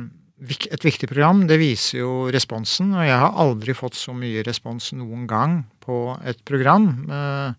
[0.43, 1.45] et viktig program.
[1.51, 6.17] Det viser jo responsen, og jeg har aldri fått så mye respons noen gang på
[6.27, 7.55] et program uh,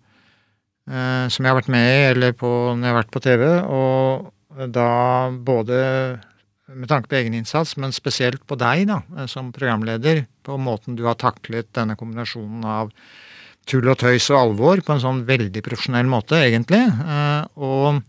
[0.92, 3.46] eh, som jeg har vært med i, eller på, når jeg har vært på TV.
[3.64, 4.90] Og da
[5.32, 5.80] både
[6.76, 10.96] med tanke på egen innsats, men spesielt på deg da, eh, som programleder, på måten
[10.96, 12.92] du har taklet denne kombinasjonen av
[13.70, 16.82] tull og tøys og alvor på en sånn veldig profesjonell måte, egentlig.
[16.88, 18.02] Eh, Og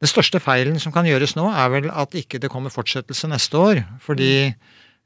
[0.00, 3.54] den største feilen som kan gjøres nå, er vel at ikke det kommer fortsettelse neste
[3.56, 3.84] år.
[4.04, 4.54] Fordi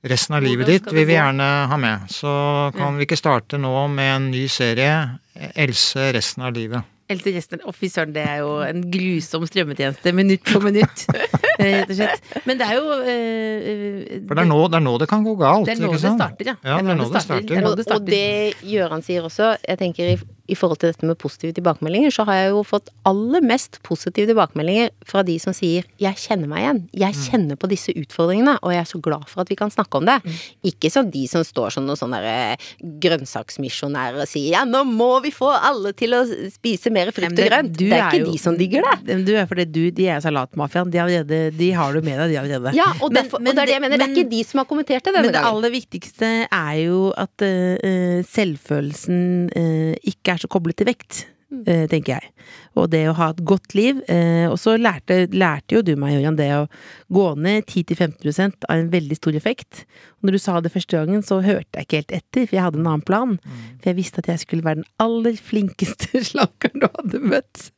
[0.03, 2.09] resten av livet ditt vil vi gjerne ha med.
[2.11, 5.19] Så kan vi ikke starte nå med en ny serie,
[5.57, 6.83] Else resten av livet.
[7.11, 11.07] Else resten, Å, fy søren, det er jo en grusom strømmetjeneste, minutt for minutt.
[11.61, 12.33] eh, Rett og slett.
[12.49, 15.37] Men det er jo eh, For det er nå det, er nå det kan gå
[15.41, 15.69] galt.
[15.69, 16.57] Det er nå ikke det starter, ja.
[16.65, 17.47] Ja, det er nå det starter.
[17.49, 18.25] Det er Og, det og det
[18.73, 20.19] Gjøran sier også, jeg tenker i,
[20.51, 24.27] i forhold til dette med positive tilbakemeldinger, så har jeg jo fått aller mest positive
[24.31, 27.23] tilbakemeldinger fra de som sier 'jeg kjenner meg igjen', 'jeg Mm.
[27.31, 30.05] kjenner på disse utfordringene', og jeg er så glad for at vi kan snakke om
[30.07, 30.19] det.
[30.25, 30.35] Mm.
[30.65, 32.57] Ikke som de som står som noen sånne eh,
[33.01, 37.47] grønnsaksmisjonærer og sier 'ja, nå må vi få alle til å spise mer frukt og
[37.47, 37.77] grønt'.
[37.77, 39.05] Det er ikke jo- de som digger det.
[39.07, 40.91] Men Du er fordi du, de er salatmafiaen.
[40.91, 42.75] De, har allerede- de har du med deg, de allerede.
[42.75, 44.45] Ja, og, Men- derfor, men og det er det jeg mener, det er ikke de
[44.45, 49.95] som har kommentert det denne Men det aller viktigste er jo at eh, selvfølelsen uh,
[50.05, 51.25] ikke er så koblet til vekt,
[51.67, 52.31] eh, tenker jeg.
[52.79, 54.03] Og det å ha et godt liv.
[54.09, 56.69] eh, og så lærte, lærte jo du meg, Jørgen, det å
[57.13, 59.85] gå ned 10-15% har en veldig stor effekt.
[60.21, 62.65] Og når du sa det første gangen, så hørte jeg ikke helt etter, for jeg
[62.65, 63.37] hadde en annen plan.
[63.81, 67.71] For jeg visste at jeg skulle være den aller flinkeste slankeren du hadde møtt.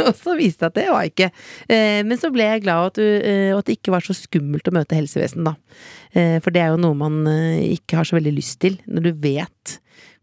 [0.00, 1.30] Og så viste det at det var jeg ikke.
[1.68, 3.04] Eh, men så ble jeg glad at, du,
[3.52, 5.58] og at det ikke var så skummelt å møte helsevesen, da.
[6.16, 9.12] Eh, for det er jo noe man ikke har så veldig lyst til, når du
[9.28, 9.76] vet.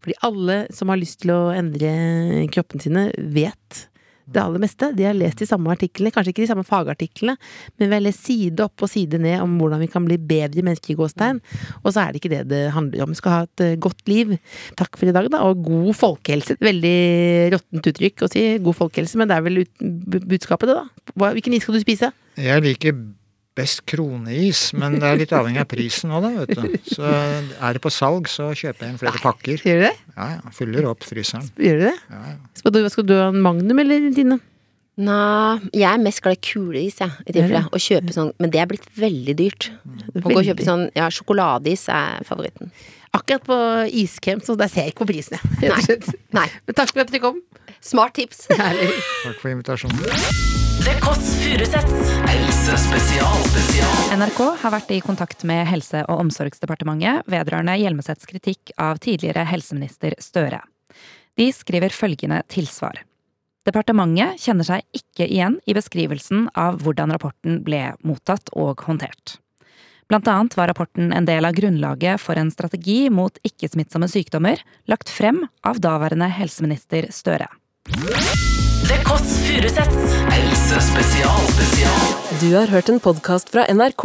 [0.06, 3.86] Fordi alle som har lyst til å endre kroppen sine, vet
[4.26, 4.88] det aller meste.
[4.96, 7.36] De har lest de samme artiklene, kanskje ikke de samme fagartiklene,
[7.78, 10.64] men vi har lest side opp og side ned om hvordan vi kan bli bedre
[10.66, 11.42] mennesker i gåstegn.
[11.82, 13.14] Og så er det ikke det det handler om.
[13.14, 14.34] Vi skal ha et eh, godt liv.
[14.78, 15.44] Takk for i dag, da.
[15.46, 16.58] Og god folkehelse.
[16.62, 16.96] Veldig
[17.54, 19.62] råttent uttrykk å si god folkehelse, men det er vel
[20.26, 21.30] budskapet, det, da.
[21.30, 22.10] Hvilken is skal du spise?
[22.38, 22.98] Jeg liker
[23.56, 26.76] best kroneis, men det er litt avhengig av prisen òg, da, vet du.
[26.92, 29.62] Så er det på salg, så kjøper jeg inn flere pakker.
[29.64, 29.94] Gjør du det?
[30.16, 30.52] Ja, ja.
[30.56, 31.48] Fyller opp fryseren.
[31.56, 31.94] Gjør du det?
[32.12, 32.36] Ja, ja.
[32.60, 34.38] Skal du, skal du ha en Magnum eller Tine?
[34.96, 37.66] Nei, jeg er mest glad i kuleis, jeg, i tilfelle.
[37.68, 39.66] Å kjøpe sånn, men det er blitt veldig dyrt.
[40.16, 42.72] Å gå og kjøpe sånn, ja, sjokoladeis er favoritten.
[43.16, 43.58] Akkurat på
[44.04, 45.40] iskrem, så der ser jeg ikke på prisene.
[45.60, 45.84] rett og Nei.
[45.84, 46.08] slett.
[46.36, 46.46] Nei.
[46.64, 47.42] Men takk for at dere kom.
[47.84, 48.46] Smart tips.
[48.56, 48.92] Herlig.
[49.26, 50.65] Takk for invitasjonen.
[50.86, 52.10] The Kåss Furuseths.
[52.86, 53.40] Spesial.
[54.14, 60.14] NRK har vært i kontakt med Helse- og omsorgsdepartementet vedrørende Hjelmeseths kritikk av tidligere helseminister
[60.22, 60.60] Støre.
[61.34, 63.00] De skriver følgende tilsvar.
[63.66, 69.40] Departementet kjenner seg ikke igjen i beskrivelsen av hvordan rapporten ble mottatt og håndtert.
[70.06, 75.10] Blant annet var rapporten en del av grunnlaget for en strategi mot ikke-smittsomme sykdommer lagt
[75.10, 77.50] frem av daværende helseminister Støre.
[78.88, 80.12] The Kåss Furuseths.
[80.30, 82.40] Helse spesial spesial.
[82.40, 84.04] Du har hørt en podkast fra NRK.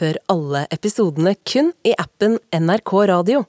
[0.00, 3.44] Hør alle episodene kun i appen NRK Radio.